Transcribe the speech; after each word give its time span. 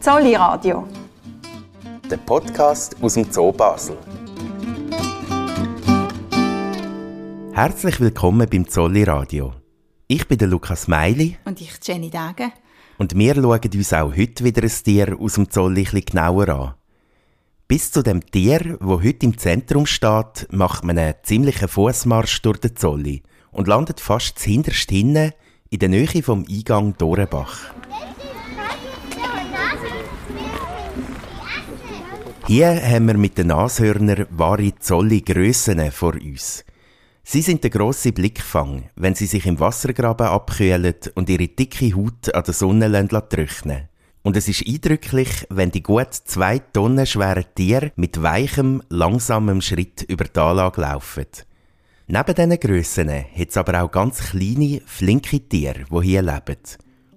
Zolli 0.00 0.34
Radio. 0.34 0.88
Der 2.10 2.16
Podcast 2.16 2.96
aus 3.02 3.12
dem 3.12 3.30
Zoo 3.30 3.52
Basel. 3.52 3.98
Herzlich 7.52 8.00
willkommen 8.00 8.48
beim 8.48 8.66
Zolli 8.66 9.02
Radio. 9.02 9.52
Ich 10.06 10.26
bin 10.26 10.38
der 10.38 10.48
Lukas 10.48 10.88
Meili. 10.88 11.36
Und 11.44 11.60
ich 11.60 11.72
Jenny 11.82 12.08
Dage. 12.08 12.50
Und 12.96 13.14
wir 13.14 13.34
schauen 13.34 13.60
uns 13.74 13.92
auch 13.92 14.16
heute 14.16 14.42
wieder 14.42 14.62
ein 14.62 14.70
Tier 14.70 15.20
aus 15.20 15.34
dem 15.34 15.50
Zolli 15.50 15.86
ein 15.92 16.00
genauer 16.00 16.48
an. 16.48 16.74
Bis 17.68 17.92
zu 17.92 18.02
dem 18.02 18.24
Tier, 18.24 18.78
wo 18.80 19.02
heute 19.02 19.26
im 19.26 19.36
Zentrum 19.36 19.84
steht, 19.84 20.48
macht 20.50 20.82
man 20.82 20.96
einen 20.96 21.16
ziemlichen 21.24 21.68
Fußmarsch 21.68 22.40
durch 22.40 22.58
den 22.58 22.74
Zolli 22.74 23.22
und 23.52 23.68
landet 23.68 24.00
fast 24.00 24.38
zuhinterst 24.38 24.88
hinten 24.88 25.34
in 25.68 25.78
der 25.78 25.90
Nähe 25.90 26.22
vom 26.22 26.46
Eingang 26.48 26.96
Dorenbach. 26.96 27.74
Hier 32.50 32.82
haben 32.82 33.06
wir 33.06 33.16
mit 33.16 33.38
den 33.38 33.46
Nashörnern 33.46 34.26
wahre 34.30 34.74
Zolli 34.74 35.20
Grössen 35.20 35.92
vor 35.92 36.14
uns. 36.14 36.64
Sie 37.22 37.42
sind 37.42 37.62
der 37.62 37.70
grosse 37.70 38.10
Blickfang, 38.10 38.90
wenn 38.96 39.14
sie 39.14 39.26
sich 39.26 39.46
im 39.46 39.60
Wassergraben 39.60 40.26
abkühlen 40.26 40.96
und 41.14 41.30
ihre 41.30 41.46
dicke 41.46 41.94
Haut 41.94 42.34
an 42.34 42.42
der 42.42 42.52
Sonne 42.52 43.06
trocknen 43.06 43.88
Und 44.24 44.36
es 44.36 44.48
ist 44.48 44.66
eindrücklich, 44.66 45.46
wenn 45.48 45.70
die 45.70 45.84
gut 45.84 46.12
zwei 46.12 46.58
Tonnen 46.58 47.06
schweren 47.06 47.44
Tiere 47.54 47.92
mit 47.94 48.20
weichem, 48.20 48.82
langsamem 48.88 49.60
Schritt 49.60 50.02
über 50.08 50.24
die 50.24 50.40
Anlage 50.40 50.80
laufen. 50.80 51.26
Neben 52.08 52.34
diesen 52.34 52.58
Grössen 52.58 53.10
hat 53.10 53.48
es 53.48 53.56
aber 53.56 53.80
auch 53.80 53.92
ganz 53.92 54.18
kleine, 54.30 54.80
flinke 54.86 55.38
Tiere, 55.38 55.84
die 55.88 56.02
hier 56.02 56.22
leben 56.22 56.58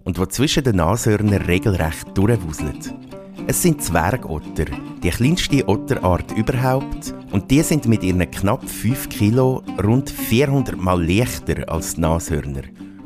und 0.03 0.15
die 0.19 0.27
zwischen 0.27 0.63
den 0.63 0.75
Nashörnern 0.75 1.41
regelrecht 1.41 2.15
durchwuseln. 2.15 3.22
Es 3.45 3.61
sind 3.61 3.83
Zwergotter, 3.83 4.65
die 5.03 5.09
kleinste 5.09 5.67
Otterart 5.67 6.31
überhaupt, 6.31 7.13
und 7.31 7.51
die 7.51 7.61
sind 7.61 7.85
mit 7.87 8.01
ihren 8.01 8.31
knapp 8.31 8.67
5 8.67 9.09
Kilo 9.09 9.61
rund 9.83 10.09
400 10.09 10.77
Mal 10.77 11.05
leichter 11.05 11.67
als 11.67 11.95
die 11.95 12.01
Nashörner. 12.01 12.63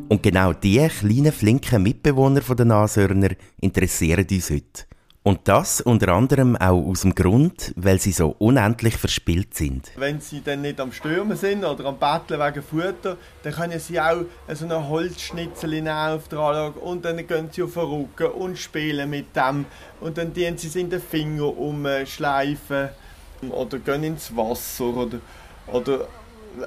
Und 0.09 0.21
genau 0.21 0.53
diese 0.53 0.89
kleinen, 0.89 1.31
flinken 1.31 1.81
Mitbewohner 1.81 2.41
der 2.41 2.65
Nashörner 2.65 3.29
interessieren 3.59 4.27
uns 4.29 4.51
heute. 4.51 4.85
Und 5.27 5.41
das 5.43 5.81
unter 5.81 6.13
anderem 6.13 6.55
auch 6.55 6.87
aus 6.87 7.01
dem 7.01 7.13
Grund, 7.13 7.73
weil 7.75 7.99
sie 7.99 8.13
so 8.13 8.33
unendlich 8.39 8.95
verspielt 8.95 9.53
sind. 9.55 9.91
Wenn 9.97 10.21
sie 10.21 10.39
dann 10.41 10.61
nicht 10.61 10.79
am 10.79 10.93
Stürmen 10.93 11.35
sind 11.35 11.65
oder 11.65 11.83
am 11.83 11.97
Betteln 11.99 12.39
wegen 12.39 12.63
Futter, 12.63 13.17
dann 13.43 13.53
können 13.53 13.77
sie 13.77 13.99
auch 13.99 14.21
so 14.53 14.63
eine 14.63 14.87
Holzschnitzel 14.87 15.85
auf 15.89 16.29
der 16.29 16.39
Anlage 16.39 16.79
und 16.79 17.03
dann 17.03 17.27
gehen 17.27 17.49
sie 17.51 17.61
auf 17.63 17.73
den 17.73 17.83
Rücken 17.83 18.27
und 18.39 18.57
spielen 18.57 19.09
mit 19.09 19.35
dem. 19.35 19.65
Und 19.99 20.17
dann 20.17 20.31
dienen 20.31 20.57
sie 20.57 20.67
es 20.67 20.77
in 20.77 20.89
den 20.89 21.01
Finger 21.01 21.57
umschleifen 21.57 22.87
oder 23.49 23.79
gehen 23.79 24.03
ins 24.05 24.33
Wasser 24.33 24.85
oder, 24.85 25.19
oder 25.67 26.07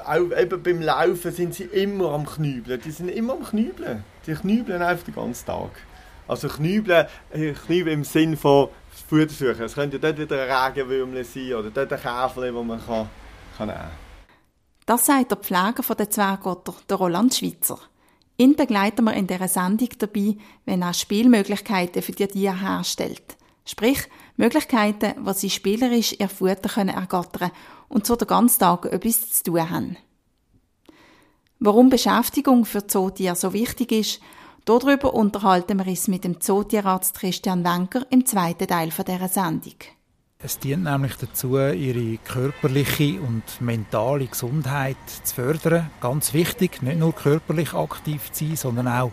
auch 0.05 0.39
eben 0.39 0.63
beim 0.63 0.83
Laufen 0.83 1.33
sind 1.33 1.55
sie 1.55 1.65
immer 1.65 2.13
am 2.13 2.27
Knübeln. 2.27 2.79
Die 2.85 2.91
sind 2.91 3.09
immer 3.09 3.33
am 3.33 3.43
Knübeln. 3.43 4.05
Die 4.27 4.35
knübeln 4.35 4.83
einfach 4.83 5.07
den 5.07 5.15
ganzen 5.15 5.47
Tag. 5.47 5.71
Also 6.31 6.47
Knübeln, 6.47 7.09
äh, 7.33 7.55
Knübeln 7.55 7.99
im 7.99 8.05
Sinn 8.05 8.37
von 8.37 8.69
Futter 9.09 9.31
suchen. 9.31 9.65
Es 9.65 9.75
könnte 9.75 9.99
dort 9.99 10.17
wieder 10.17 10.41
ein 10.41 10.73
Regenwürmchen 10.73 11.25
sein 11.25 11.55
oder 11.55 11.71
dort 11.71 11.93
ein 11.93 12.01
Käferchen, 12.01 12.55
das 12.55 12.65
man 12.65 12.87
kann, 12.87 13.11
kann 13.59 13.67
nehmen 13.67 13.81
kann. 13.81 13.91
Das 14.87 15.07
sagt 15.07 15.33
der 15.33 15.39
Pfleger 15.39 15.95
der 15.97 16.09
Zwergotter, 16.09 16.75
der 16.89 16.97
Roland 16.99 17.35
Schweizer. 17.35 17.81
Ihn 18.37 18.55
begleiten 18.55 19.07
wir 19.07 19.15
in 19.15 19.27
dieser 19.27 19.49
Sendung 19.49 19.89
dabei, 19.99 20.37
wenn 20.67 20.83
er 20.83 20.95
Spielmöglichkeiten 20.95 22.01
für 22.01 22.13
die 22.13 22.29
Tiere 22.29 22.61
herstellt. 22.61 23.37
Sprich, 23.65 23.99
Möglichkeiten, 24.37 25.15
wo 25.25 25.33
sie 25.33 25.51
spielerisch 25.51 26.15
ihr 26.17 26.29
Futter 26.29 26.69
können 26.69 26.95
ergattern 26.95 27.51
und 27.89 28.07
so 28.07 28.15
den 28.15 28.29
ganzen 28.29 28.61
Tag 28.61 28.87
etwas 28.87 29.33
zu 29.33 29.43
tun 29.43 29.69
haben. 29.69 29.97
Warum 31.59 31.91
Beschäftigung 31.91 32.65
für 32.65 32.87
Zootiere 32.87 33.35
so 33.35 33.53
wichtig 33.53 33.91
ist 33.91 34.21
Darüber 34.65 35.15
unterhalten 35.15 35.79
wir 35.79 35.87
uns 35.87 36.09
mit 36.09 36.25
dem 36.25 36.41
Zootierarzt 36.41 37.19
Christian 37.19 37.65
Wenker 37.65 38.07
im 38.11 38.27
zweiten 38.27 38.69
Teil 38.69 38.91
dieser 38.91 39.29
Sendung. 39.29 39.75
Es 40.43 40.59
dient 40.59 40.85
nämlich 40.85 41.17
dazu, 41.17 41.59
ihre 41.59 42.17
körperliche 42.19 43.21
und 43.21 43.43
mentale 43.61 44.27
Gesundheit 44.27 44.97
zu 45.23 45.35
fördern. 45.35 45.91
Ganz 46.01 46.33
wichtig, 46.33 46.81
nicht 46.81 46.99
nur 46.99 47.15
körperlich 47.15 47.75
aktiv 47.75 48.33
zu 48.33 48.47
sein, 48.47 48.57
sondern 48.57 48.89
auch 48.89 49.13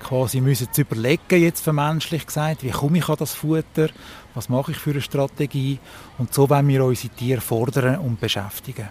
quasi 0.00 0.42
müssen 0.42 0.70
zu 0.70 0.82
überlegen, 0.82 1.40
jetzt 1.40 1.64
vermenschlich 1.64 2.26
gesagt, 2.26 2.62
wie 2.62 2.70
komme 2.70 2.98
ich 2.98 3.08
an 3.08 3.16
das 3.18 3.32
Futter, 3.32 3.88
was 4.34 4.50
mache 4.50 4.72
ich 4.72 4.78
für 4.78 4.90
eine 4.90 5.00
Strategie 5.00 5.78
und 6.18 6.34
so 6.34 6.50
wollen 6.50 6.68
wir 6.68 6.84
unsere 6.84 7.14
Tiere 7.14 7.40
fordern 7.40 7.98
und 8.00 8.20
beschäftigen. 8.20 8.88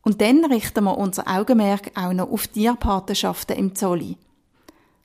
Und 0.00 0.22
dann 0.22 0.46
richten 0.46 0.84
wir 0.84 0.96
unser 0.96 1.28
Augenmerk 1.28 1.90
auch 1.94 2.14
noch 2.14 2.30
auf 2.30 2.46
Tierpatenschaften 2.46 3.56
im 3.56 3.74
Zolli. 3.74 4.16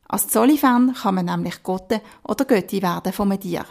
Als 0.09 0.27
Zolli-Fan 0.29 0.93
kann 0.93 1.15
man 1.15 1.25
nämlich 1.25 1.63
Gotte 1.63 2.01
oder 2.23 2.45
Götti 2.45 2.81
werden 2.81 3.11
von 3.11 3.31
einem 3.31 3.41
Tier. 3.41 3.65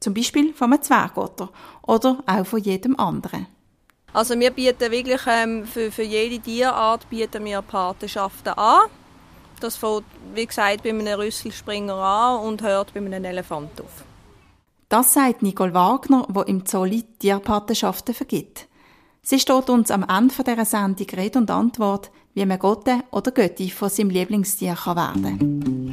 Zum 0.00 0.14
Beispiel 0.14 0.54
von 0.54 0.72
einem 0.72 0.82
Zwergotter 0.82 1.50
oder 1.82 2.22
auch 2.26 2.46
von 2.46 2.60
jedem 2.60 2.98
anderen. 2.98 3.46
Also 4.12 4.38
wir 4.38 4.50
bieten 4.50 4.90
wirklich 4.90 5.20
ähm, 5.26 5.66
für, 5.66 5.90
für 5.90 6.02
jede 6.02 6.38
Tierart 6.38 7.08
bieten 7.10 7.44
wir 7.44 7.62
Patenschaften 7.62 8.52
an. 8.52 8.88
Das 9.60 9.76
fängt, 9.76 10.04
wie 10.34 10.46
gesagt, 10.46 10.82
bei 10.82 10.90
einem 10.90 11.18
Rüsselspringer 11.18 11.94
an 11.94 12.40
und 12.40 12.62
hört 12.62 12.94
bei 12.94 13.00
einem 13.00 13.24
Elefant 13.24 13.80
auf. 13.80 14.04
Das 14.88 15.14
sagt 15.14 15.42
Nicole 15.42 15.74
Wagner, 15.74 16.26
wo 16.28 16.42
im 16.42 16.64
Zolli 16.64 17.02
Tierpatenschaften 17.18 18.14
vergibt. 18.14 18.68
Sie 19.22 19.40
steht 19.40 19.70
uns 19.70 19.90
am 19.90 20.04
Ende 20.04 20.34
dieser 20.44 20.64
Sendung 20.64 21.06
Rede 21.08 21.38
und 21.38 21.50
Antwort, 21.50 22.10
wie 22.34 22.46
man 22.46 22.58
Gotte 22.58 23.00
oder 23.10 23.30
Götti 23.30 23.70
von 23.70 23.88
seinem 23.88 24.10
Lieblingstier 24.10 24.74
kann 24.74 24.96
werden 24.96 25.84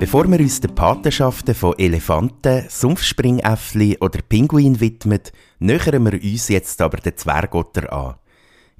Bevor 0.00 0.28
wir 0.28 0.40
uns 0.40 0.60
den 0.60 0.74
Patenschaften 0.74 1.54
von 1.54 1.78
Elefanten, 1.78 2.64
Sumpfspringäffli 2.68 3.98
oder 4.00 4.18
Pinguin 4.28 4.80
widmen, 4.80 5.20
nähern 5.60 6.04
wir 6.04 6.20
uns 6.20 6.48
jetzt 6.48 6.82
aber 6.82 6.96
den 6.96 7.16
Zwergotter 7.16 7.92
an. 7.92 8.16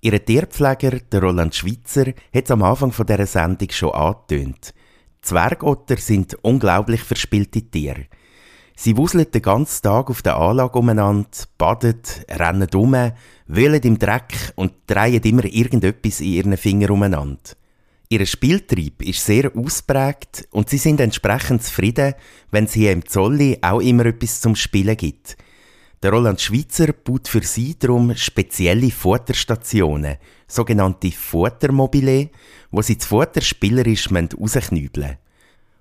Ihr 0.00 0.25
Tierpfleger, 0.25 0.98
der 0.98 1.22
Roland 1.22 1.54
Schweitzer, 1.54 2.06
hat 2.34 2.44
es 2.44 2.50
am 2.50 2.64
Anfang 2.64 2.91
dieser 2.91 3.26
Sendung 3.26 3.70
schon 3.70 3.92
angetönt. 3.92 4.75
Zwergotter 5.22 5.97
sind 5.97 6.36
unglaublich 6.42 7.03
verspielte 7.03 7.62
Tiere. 7.62 8.06
Sie 8.76 8.97
wuseln 8.97 9.31
den 9.31 9.42
ganzen 9.42 9.82
Tag 9.82 10.08
auf 10.08 10.22
der 10.22 10.36
Anlage 10.36 10.78
umeinander, 10.78 11.28
baden, 11.58 12.00
rennen 12.31 12.69
um, 12.75 12.97
wühlen 13.47 13.82
im 13.82 13.98
Dreck 13.98 14.53
und 14.56 14.72
drehen 14.86 15.22
immer 15.22 15.44
irgendetwas 15.44 16.20
in 16.20 16.26
ihren 16.28 16.56
Fingern 16.56 16.91
umeinander. 16.91 17.38
Ihr 18.09 18.25
Spieltrieb 18.25 19.03
ist 19.03 19.25
sehr 19.25 19.54
ausprägt 19.54 20.48
und 20.50 20.70
sie 20.70 20.78
sind 20.78 21.00
entsprechend 21.00 21.62
zufrieden, 21.62 22.14
wenn 22.50 22.64
es 22.64 22.72
hier 22.72 22.92
im 22.92 23.06
Zolli 23.06 23.59
auch 23.60 23.80
immer 23.80 24.06
etwas 24.06 24.41
zum 24.41 24.56
Spielen 24.56 24.97
gibt– 24.97 25.36
der 26.03 26.12
Roland 26.12 26.41
Schweitzer 26.41 26.94
baut 26.94 27.28
für 27.28 27.43
sie 27.43 27.78
darum 27.78 28.15
spezielle 28.16 28.91
Futterstationen, 28.91 30.16
sogenannte 30.47 31.11
Futtermobile, 31.11 32.31
wo 32.71 32.81
sie 32.81 32.97
das 32.97 33.06
Futter 33.06 33.43
spielerisch 33.43 34.09
rausknübeln 34.10 35.19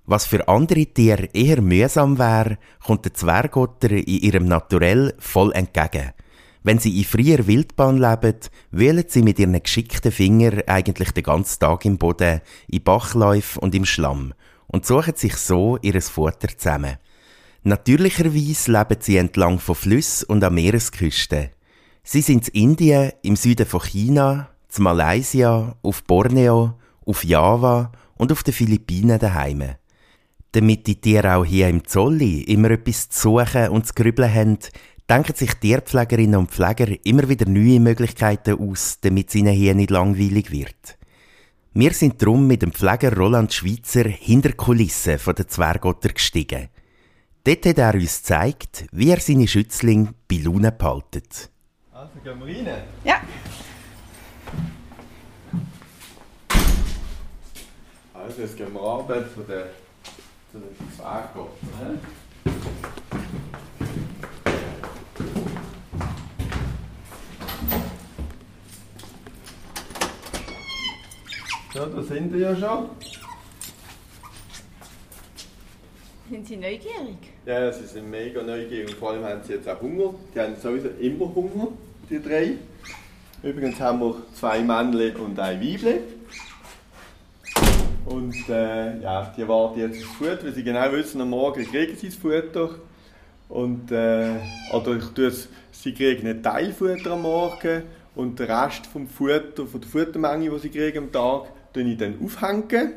Was 0.06 0.26
für 0.26 0.46
andere 0.50 0.86
Tiere 0.88 1.30
eher 1.32 1.62
mühsam 1.62 2.20
wäre, 2.20 2.58
kommt 2.86 3.06
der 3.06 3.14
Zwergotter 3.14 3.92
in 3.92 4.06
ihrem 4.06 4.46
Naturell 4.46 5.14
voll 5.20 5.54
entgegen. 5.54 6.12
Wenn 6.64 6.80
sie 6.80 6.98
in 6.98 7.06
freier 7.06 7.48
Wildbahn 7.48 7.98
leben, 7.98 8.40
wählen 8.72 9.06
sie 9.08 9.22
mit 9.22 9.40
ihren 9.40 9.64
geschickten 9.64 10.12
Fingern 10.12 10.64
eigentlich 10.68 11.12
den 11.12 11.24
ganzen 11.24 11.60
Tag 11.62 11.86
im 11.86 11.98
Boden, 11.98 12.42
in 12.68 12.84
Bachläufen 12.84 13.64
und 13.64 13.74
im 13.74 13.86
Schlamm 13.86 14.34
und 14.68 14.86
suchen 14.86 15.16
sich 15.16 15.38
so 15.38 15.78
ihres 15.82 16.10
Futter 16.10 16.50
zusammen. 16.58 16.98
Natürlicherweise 17.64 18.72
leben 18.72 18.98
sie 19.02 19.18
entlang 19.18 19.60
von 19.60 19.76
Flüssen 19.76 20.28
und 20.30 20.44
an 20.44 20.54
Meeresküsten. 20.54 21.50
Sie 22.04 22.22
sind 22.22 22.48
in 22.50 22.72
Indien, 22.72 23.12
im 23.22 23.36
Süden 23.36 23.66
von 23.66 23.82
China, 23.82 24.50
zu 24.70 24.82
Malaysia, 24.82 25.76
auf 25.82 26.04
Borneo, 26.04 26.76
auf 27.06 27.24
Java 27.24 27.92
und 28.16 28.32
auf 28.32 28.44
den 28.44 28.54
Philippinen 28.54 29.20
daheim. 29.20 29.76
Damit 30.54 30.88
die 30.88 31.02
Tiere 31.02 31.36
auch 31.36 31.46
hier 31.46 31.68
im 31.68 31.86
Zolli 31.86 32.44
immer 32.44 32.72
etwas 32.72 33.10
zu 33.10 33.40
suchen 33.40 33.70
und 33.70 33.86
zu 33.86 33.94
grübeln 33.94 34.34
haben, 34.34 34.58
denken 35.10 35.36
sich 35.36 35.54
Tierpflegerinnen 35.56 36.40
und 36.40 36.52
Pfleger 36.52 36.88
immer 37.04 37.28
wieder 37.28 37.48
neue 37.50 37.80
Möglichkeiten 37.80 38.58
aus, 38.60 39.00
damit 39.02 39.30
es 39.30 39.36
ihnen 39.36 39.54
hier 39.54 39.76
nicht 39.76 39.90
langweilig 39.90 40.52
wird. 40.52 40.98
Wir 41.74 41.94
sind 41.94 42.24
drum 42.24 42.48
mit 42.48 42.62
dem 42.62 42.72
Pfleger 42.72 43.16
Roland 43.16 43.54
Schweitzer 43.54 44.08
hinter 44.08 44.54
Kulissen 44.54 45.20
der 45.38 45.48
Zwergotter 45.48 46.10
gestiegen. 46.10 46.70
Dort 47.44 47.66
hat 47.66 47.78
er 47.78 47.94
uns 47.94 48.18
gezeigt, 48.22 48.86
wie 48.92 49.10
er 49.10 49.20
seine 49.20 49.48
Schützlinge 49.48 50.14
bei 50.28 50.38
Laune 50.38 50.72
behaltet. 50.72 51.50
Dann 51.94 52.10
gehen 52.24 52.46
wir 52.46 52.68
rein. 52.68 52.84
Ja. 53.04 53.22
Also, 58.14 58.42
jetzt 58.42 58.58
gehen 58.58 58.74
wir 58.74 58.80
runter 58.82 59.24
zu 59.34 59.42
den, 59.42 59.64
zu 60.52 60.60
den 60.60 60.96
Zwerggottern. 60.96 62.00
Ja, 71.74 71.86
da 71.86 72.02
sind 72.04 72.34
wir 72.34 72.40
ja 72.40 72.56
schon. 72.56 72.90
Sind 76.30 76.46
Sie 76.46 76.58
neugierig? 76.58 77.18
Ja, 77.44 77.72
sie 77.72 77.88
sind 77.88 78.12
mega 78.12 78.44
neugierig 78.44 78.90
und 78.90 78.98
vor 78.98 79.12
allem 79.12 79.24
haben 79.24 79.42
sie 79.44 79.54
jetzt 79.54 79.68
auch 79.68 79.82
Hunger. 79.82 80.14
Die 80.36 80.40
haben 80.40 80.56
sowieso 80.62 80.90
immer 81.00 81.34
Hunger, 81.34 81.70
die 82.08 82.22
drei. 82.22 82.52
Übrigens 83.42 83.80
haben 83.80 84.00
wir 84.00 84.16
zwei 84.36 84.62
Männchen 84.62 85.16
und 85.16 85.40
ein 85.40 85.60
Weibchen. 85.60 86.02
Und 88.06 88.48
äh, 88.48 89.00
ja, 89.02 89.34
die 89.36 89.48
warten 89.48 89.80
jetzt 89.80 90.04
aufs 90.04 90.18
Futter, 90.18 90.44
weil 90.44 90.54
sie 90.54 90.64
genau 90.64 90.92
wissen, 90.92 91.20
am 91.20 91.32
Morgen 91.32 91.66
kriegen 91.66 91.96
sie 91.96 92.10
das 92.10 92.16
Futter. 92.16 92.76
Und, 93.48 93.92
äh, 93.92 94.36
oder 94.72 94.98
ich 94.98 95.50
sie 95.72 95.94
kriegen 95.96 96.28
ein 96.28 96.44
Teilfutter 96.44 97.12
am 97.12 97.24
Morgen 97.24 97.84
und 98.14 98.38
den 98.38 98.52
Rest 98.52 98.86
vom 98.86 99.08
Futter, 99.08 99.66
von 99.66 99.82
der 99.82 99.90
Futtermenge, 99.90 100.52
die 100.52 100.60
sie 100.60 100.70
kriegen 100.70 101.06
am 101.06 101.12
Tag, 101.12 101.46
tue 101.74 101.84
ich 101.84 101.98
dann 101.98 102.20
aufhängen. 102.24 102.94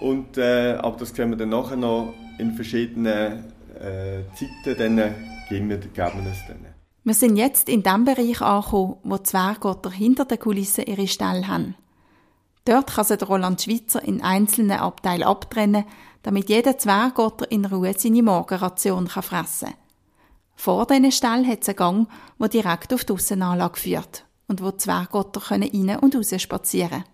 Und, 0.00 0.38
äh, 0.38 0.74
aber 0.74 0.96
das 0.98 1.12
können 1.12 1.32
wir 1.32 1.36
dann 1.36 1.48
nachher 1.48 1.76
noch 1.76 2.14
in 2.38 2.54
verschiedenen 2.54 3.44
äh, 3.74 4.22
Zeiten 4.34 4.96
dann 4.96 5.14
geben 5.48 5.68
wir, 5.68 5.78
geben 5.78 6.24
wir 6.24 6.32
es 6.32 6.46
dann. 6.46 6.66
Wir 7.04 7.14
sind 7.14 7.36
jetzt 7.36 7.68
in 7.68 7.82
dem 7.82 8.04
Bereich 8.04 8.42
angekommen, 8.42 8.96
wo 9.02 9.16
die 9.16 9.22
Zwergotter 9.22 9.90
hinter 9.90 10.24
den 10.24 10.38
Kulissen 10.38 10.84
ihre 10.84 11.08
Stelle 11.08 11.48
haben. 11.48 11.74
Dort 12.64 12.94
kann 12.94 13.04
sich 13.04 13.26
Roland 13.26 13.62
Schweizer 13.62 14.02
in 14.02 14.20
einzelne 14.20 14.82
Abteile 14.82 15.26
abtrennen, 15.26 15.84
damit 16.22 16.50
jeder 16.50 16.76
Zwergotter 16.76 17.50
in 17.50 17.64
Ruhe 17.64 17.94
seine 17.96 18.22
Morgenration 18.22 19.08
kann 19.08 19.22
fressen 19.22 19.68
kann. 19.68 19.78
Vor 20.54 20.86
diesen 20.86 21.12
Stall 21.12 21.46
hat 21.46 21.62
es 21.62 21.68
einen 21.68 21.76
Gang, 21.76 22.08
der 22.38 22.48
direkt 22.48 22.92
auf 22.92 23.04
die 23.04 23.12
Aussenanlage 23.14 23.78
führt 23.78 24.26
und 24.48 24.62
wo 24.62 24.70
die 24.70 24.76
Zwergotter 24.78 25.50
rein 25.50 25.98
und 26.00 26.14
raus 26.14 26.34
spazieren 26.36 26.90
können. 26.90 27.04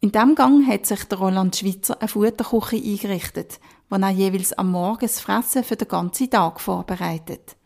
In 0.00 0.12
diesem 0.12 0.34
Gang 0.34 0.66
hat 0.66 0.86
sich 0.86 1.04
der 1.04 1.18
Roland 1.18 1.56
Schweizer 1.56 1.96
eine 2.00 2.08
Futterküche 2.08 2.76
eingerichtet, 2.76 3.58
wo 3.88 3.96
er 3.96 4.10
jeweils 4.10 4.52
am 4.52 4.70
Morgen 4.70 5.00
das 5.00 5.20
Fressen 5.20 5.64
für 5.64 5.76
den 5.76 5.88
ganzen 5.88 6.30
Tag 6.30 6.60
vorbereitet. 6.60 7.56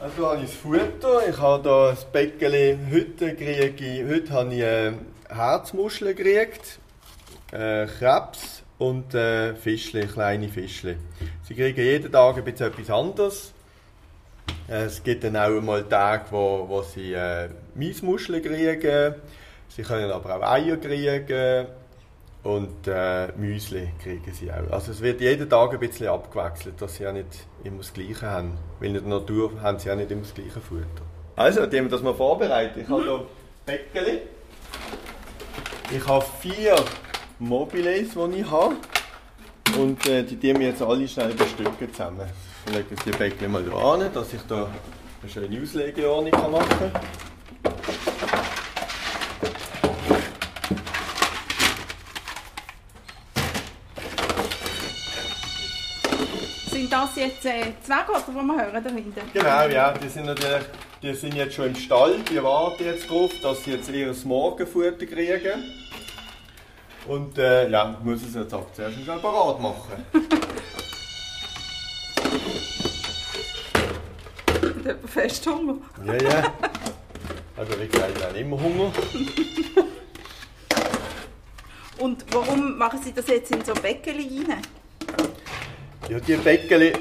Also 0.00 0.26
habe 0.28 0.42
ich 0.42 0.50
das 0.50 0.54
Futter, 0.54 1.28
ich 1.28 1.38
habe 1.38 1.62
hier 1.62 1.90
ein 1.90 2.12
Bäckchen, 2.12 2.88
heute, 2.92 3.34
kriege 3.34 3.84
ich, 3.84 4.04
heute 4.04 4.32
habe 4.32 4.54
ich 4.54 4.60
äh, 4.60 4.92
Herzmuscheln 5.28 6.14
gekriegt, 6.16 6.78
äh, 7.52 7.86
Krebs 7.86 8.62
und 8.78 9.14
äh, 9.14 9.54
Fischle, 9.54 10.06
kleine 10.06 10.48
Fischle. 10.48 10.96
Sie 11.46 11.54
kriegen 11.54 11.80
jeden 11.80 12.12
Tag 12.12 12.36
ein 12.36 12.44
bisschen 12.44 12.66
etwas 12.66 12.90
anderes. 12.90 13.52
Äh, 14.68 14.84
es 14.84 15.02
gibt 15.02 15.24
dann 15.24 15.36
auch 15.36 15.60
mal 15.60 15.84
Tage, 15.84 16.26
wo, 16.30 16.68
wo 16.68 16.82
sie 16.82 17.14
äh, 17.14 17.48
Maismuscheln 17.74 18.42
kriegen. 18.42 19.14
Sie 19.68 19.82
können 19.82 20.10
aber 20.10 20.36
auch 20.36 20.42
Eier 20.42 20.76
kriegen 20.76 21.66
und 22.42 22.86
äh, 22.86 23.28
Müsli 23.36 23.90
kriegen 24.02 24.32
sie 24.32 24.50
auch. 24.50 24.70
Also 24.70 24.92
es 24.92 25.00
wird 25.00 25.20
jeden 25.20 25.48
Tag 25.48 25.72
ein 25.72 25.80
bisschen 25.80 26.08
abgewechselt, 26.08 26.80
dass 26.80 26.96
sie 26.96 27.04
ja 27.04 27.12
nicht 27.12 27.46
immer 27.64 27.78
das 27.78 27.92
Gleiche 27.92 28.26
haben. 28.26 28.58
Weil 28.80 28.88
in 28.88 28.94
der 28.94 29.02
Natur 29.02 29.52
haben 29.60 29.78
sie 29.78 29.88
ja 29.88 29.96
nicht 29.96 30.10
immer 30.10 30.22
das 30.22 30.34
gleiche 30.34 30.60
Futter. 30.60 31.02
Also, 31.36 31.62
indem 31.62 31.84
wir 31.84 31.90
das 31.90 32.02
mal 32.02 32.14
vorbereiten. 32.14 32.80
Ich 32.80 32.88
habe 32.88 33.02
hier 33.02 33.26
Bäckeli. 33.64 34.22
Ich 35.94 36.06
habe 36.06 36.24
vier 36.40 36.76
Mobiles, 37.38 38.08
die 38.14 38.40
ich 38.40 38.50
habe. 38.50 38.74
Und 39.78 40.06
äh, 40.08 40.22
die 40.24 40.36
tun 40.38 40.58
wir 40.58 40.68
jetzt 40.68 40.82
alle 40.82 41.06
schnell 41.06 41.34
bestücken 41.34 41.92
zusammen. 41.92 42.26
Ich 42.66 42.74
lege 42.74 42.96
die 43.04 43.10
Bäckchen 43.10 43.52
mal 43.52 43.62
da 43.62 43.76
an, 43.76 44.12
dass 44.12 44.32
ich 44.32 44.40
da 44.48 44.68
eine 45.22 45.30
schöne 45.30 45.62
Auslegeordnung 45.62 46.50
machen 46.50 46.68
kann. 46.68 46.90
Das 56.98 57.14
jetzt 57.16 57.44
äh, 57.44 57.72
Zwergotter, 57.82 58.32
die 58.32 58.34
wir 58.34 58.56
hören 58.60 58.84
da 58.84 58.90
hinten? 58.90 59.20
Genau, 59.32 59.68
ja, 59.68 59.92
die 59.92 60.08
sind 60.08 60.26
natürlich, 60.26 60.64
die 61.00 61.14
sind 61.14 61.34
jetzt 61.34 61.54
schon 61.54 61.66
im 61.66 61.76
Stall, 61.76 62.18
die 62.30 62.42
warten 62.42 62.84
jetzt 62.84 63.08
darauf, 63.08 63.30
dass 63.40 63.62
sie 63.64 63.72
jetzt 63.72 63.88
ihr 63.90 64.12
Morgenfutter 64.24 65.06
kriegen. 65.06 65.62
Und 67.06 67.38
äh, 67.38 67.68
ja, 67.68 67.96
ich 67.98 68.04
muss 68.04 68.22
es 68.22 68.34
jetzt 68.34 68.52
auch 68.52 68.66
zuerst 68.72 68.96
schnell 69.02 69.18
parat 69.18 69.60
machen. 69.60 70.04
Hat 74.46 74.84
jemand 74.84 75.10
fest 75.10 75.46
Hunger? 75.46 75.76
Ja, 76.04 76.14
ja. 76.14 76.52
Also 77.56 77.80
wie 77.80 77.86
gesagt, 77.86 78.18
wir 78.18 78.26
haben 78.26 78.36
immer 78.36 78.60
Hunger. 78.60 78.92
Und 81.98 82.24
warum 82.32 82.76
machen 82.76 83.00
Sie 83.02 83.12
das 83.12 83.26
jetzt 83.28 83.50
in 83.52 83.64
so 83.64 83.72
Bäckeli 83.74 84.44
rein? 84.48 84.62
Ja, 86.08 86.18
die 86.18 86.36
Bäckeli, 86.36 86.94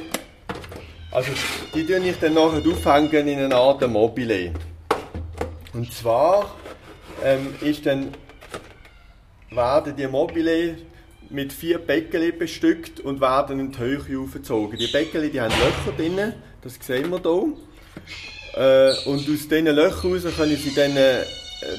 also 1.12 1.32
die 1.74 1.86
tue 1.86 2.00
ich 2.00 2.20
dann 2.20 2.34
nachher 2.34 2.62
aufhängen 2.68 3.26
in 3.30 3.40
eine 3.40 3.56
Art 3.56 3.88
Mobile. 3.88 4.52
Und 5.74 5.94
zwar 5.94 6.54
ähm, 7.24 7.56
ist 7.62 7.86
dann, 7.86 8.14
werden 9.50 9.96
die 9.96 10.08
Mobile 10.08 10.80
mit 11.30 11.54
vier 11.54 11.78
Bäckeli 11.78 12.34
bestückt 12.34 13.00
und 13.00 13.22
werden 13.22 13.62
in 13.62 13.72
die 13.72 13.78
Höhe 13.78 14.20
aufgezogen. 14.20 14.78
Die 14.78 14.88
Bäckeli 14.88 15.30
die 15.30 15.40
haben 15.40 15.54
Löcher 15.54 15.96
drin, 15.96 16.34
das 16.62 16.78
sehen 16.82 17.10
wir 17.10 17.22
hier. 17.22 17.54
Äh, 18.62 19.10
und 19.10 19.20
aus 19.20 19.48
diesen 19.48 19.68
Löchern 19.68 20.12
raus 20.12 20.36
können 20.36 20.58
sie 20.58 20.76
dann 20.76 20.98
äh, 20.98 21.24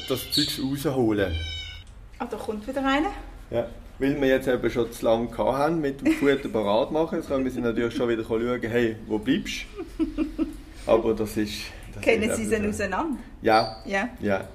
das 0.09 0.31
Zeug 0.33 0.49
rausholen. 0.63 1.35
Ah, 2.19 2.25
da 2.25 2.39
kommt 2.39 2.67
wieder 2.67 2.81
einer. 2.81 3.13
Ja. 3.51 3.67
Weil 3.99 4.21
wir 4.21 4.29
jetzt 4.29 4.47
eben 4.47 4.71
schon 4.71 4.93
zu 4.93 5.05
lange 5.05 5.37
haben 5.37 5.81
mit 5.81 6.01
dem 6.01 6.13
Futter 6.15 6.49
parat 6.49 6.93
machen, 6.93 7.19
jetzt 7.19 7.29
können 7.29 7.45
wir 7.45 7.51
sie 7.51 7.61
natürlich 7.61 7.95
schon 7.95 8.09
wieder 8.09 8.23
schauen, 8.25 8.61
hey, 8.63 8.97
wo 9.07 9.19
bleibst 9.19 9.67
du? 9.99 10.07
Aber 10.87 11.15
das 11.15 11.37
ist... 11.37 11.65
Das 11.95 12.03
Kennen 12.03 12.31
ist 12.31 12.37
Sie 12.37 12.45
sie 12.45 12.57
so. 12.57 12.69
auseinander? 12.69 13.19
Ja, 13.43 13.77
Ja. 13.85 14.09
ja. 14.21 14.47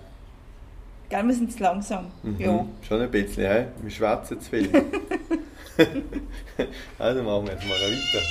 Gell, 1.10 1.28
wir 1.28 1.34
sind 1.34 1.52
zu 1.52 1.62
langsam. 1.62 2.06
Mhm. 2.24 2.40
Ja. 2.40 2.66
Schon 2.88 3.02
ein 3.02 3.12
bisschen, 3.12 3.44
he? 3.44 3.66
wir 3.82 3.92
schwätzen 3.92 4.40
zu 4.40 4.50
viel. 4.50 4.70
also 6.98 7.24
machen 7.24 7.46
wir 7.46 7.54
jetzt 7.54 7.68
mal 7.68 7.76
weiter. 7.76 8.24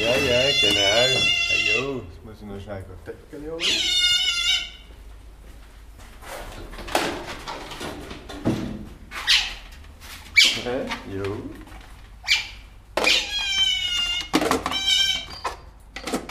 Ja, 0.00 0.10
ja, 0.10 0.42
genau. 0.60 1.20
Hey, 1.48 1.82
jo, 1.82 2.02
jetzt 2.02 2.24
muss 2.24 2.34
ich 2.40 2.46
noch 2.46 2.60
schnell 2.60 2.84
die 3.06 3.10
Deckel 3.10 3.50
holen. 3.50 3.62
Hä? 10.64 11.16
Jo. 11.16 11.24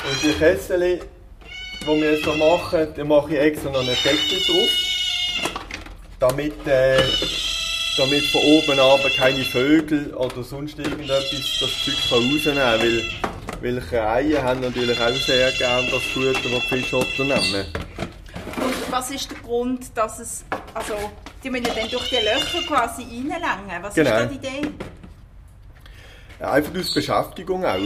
Und 0.04 0.24
die 0.24 0.34
Kessel, 0.40 1.00
die 1.82 1.88
wir 1.88 2.12
jetzt 2.14 2.26
noch 2.26 2.38
machen, 2.38 2.88
da 2.96 3.04
mache 3.04 3.34
ich 3.34 3.40
extra 3.40 3.70
noch 3.70 3.80
einen 3.80 3.96
Deckel 4.04 4.40
drauf 4.48 4.88
damit, 6.20 6.66
äh, 6.66 7.02
damit 7.98 8.26
von 8.26 8.42
oben 8.42 8.80
aber 8.80 9.10
keine 9.10 9.44
Vögel 9.44 10.14
oder 10.14 10.44
sonst 10.44 10.80
irgendetwas 10.80 11.26
das 11.60 11.86
Zeug 11.86 12.12
rausnehmen 12.12 12.56
kann. 12.56 12.80
Weil, 12.80 13.04
weil 13.62 13.82
Kreien 13.82 14.44
haben 14.44 14.62
natürlich 14.62 15.00
auch 15.00 15.14
sehr 15.14 15.52
gerne 15.52 15.90
das 15.92 16.04
Futter, 16.04 16.34
das 16.34 16.42
die 16.44 16.62
Fischotter 16.62 17.24
nehmen. 17.24 17.66
Und 18.58 18.92
was 18.92 19.12
ist 19.12 19.32
der 19.32 19.40
Grund, 19.40 19.86
dass 19.96 20.20
es. 20.20 20.46
Also, 20.74 20.94
die 21.44 21.50
müssen 21.50 21.65
ja 21.65 21.74
dann 21.74 21.89
durch 21.89 22.10
die 22.10 22.15
Löcher 22.15 22.62
quasi 22.67 23.03
reinlängen. 23.03 23.82
Was 23.84 23.94
Genau. 23.96 24.10
ist 24.10 24.17
da 24.20 24.25
die 24.25 24.36
Idee? 24.36 24.67
Einfach 26.39 26.79
aus 26.79 26.94
Beschäftigung 26.94 27.65
auch. 27.65 27.77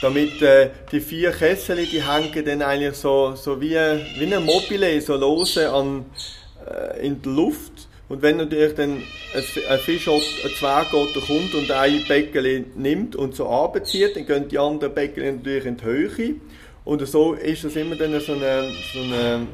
Damit 0.00 0.42
äh, 0.42 0.70
die 0.90 1.00
vier 1.00 1.30
Kessel, 1.30 1.86
die 1.86 2.02
hängen 2.02 2.44
dann 2.44 2.62
eigentlich 2.62 2.96
so, 2.96 3.36
so 3.36 3.60
wie, 3.60 3.70
wie 3.74 4.34
ein 4.34 4.44
Mobile, 4.44 5.00
so 5.00 5.16
lose 5.16 5.70
an, 5.72 6.04
äh, 6.68 7.06
in 7.06 7.22
der 7.22 7.32
Luft. 7.32 7.88
Und 8.08 8.20
wenn 8.20 8.38
natürlich 8.38 8.74
dann 8.74 8.94
ein, 9.34 9.44
ein 9.70 9.78
Fischott, 9.78 10.24
ein 10.44 10.50
Zwergotter 10.58 11.20
kommt 11.20 11.54
und 11.54 11.70
ein 11.70 12.04
Bäckeli 12.08 12.64
nimmt 12.74 13.14
und 13.14 13.36
so 13.36 13.48
abzieht, 13.48 14.16
dann 14.16 14.26
gehen 14.26 14.48
die 14.48 14.58
anderen 14.58 14.92
Bäckeli 14.92 15.30
natürlich 15.32 15.66
in 15.66 15.76
die 15.76 15.84
Höhe. 15.84 16.34
Und 16.84 17.06
so 17.06 17.34
ist 17.34 17.62
das 17.62 17.76
immer 17.76 17.94
dann 17.94 18.20
so, 18.20 18.32
eine, 18.32 18.72
so 18.92 19.00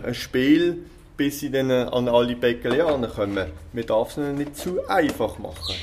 ein 0.06 0.14
Spiel, 0.14 0.78
bis 1.18 1.40
sie 1.40 1.50
dann 1.50 1.70
an 1.70 2.08
alle 2.08 2.34
Bäckeli 2.36 2.80
ankommen. 2.80 3.50
Man 3.72 3.86
darf 3.86 4.12
es 4.12 4.16
ihnen 4.16 4.36
nicht 4.36 4.56
zu 4.56 4.78
einfach 4.88 5.36
machen. 5.38 5.74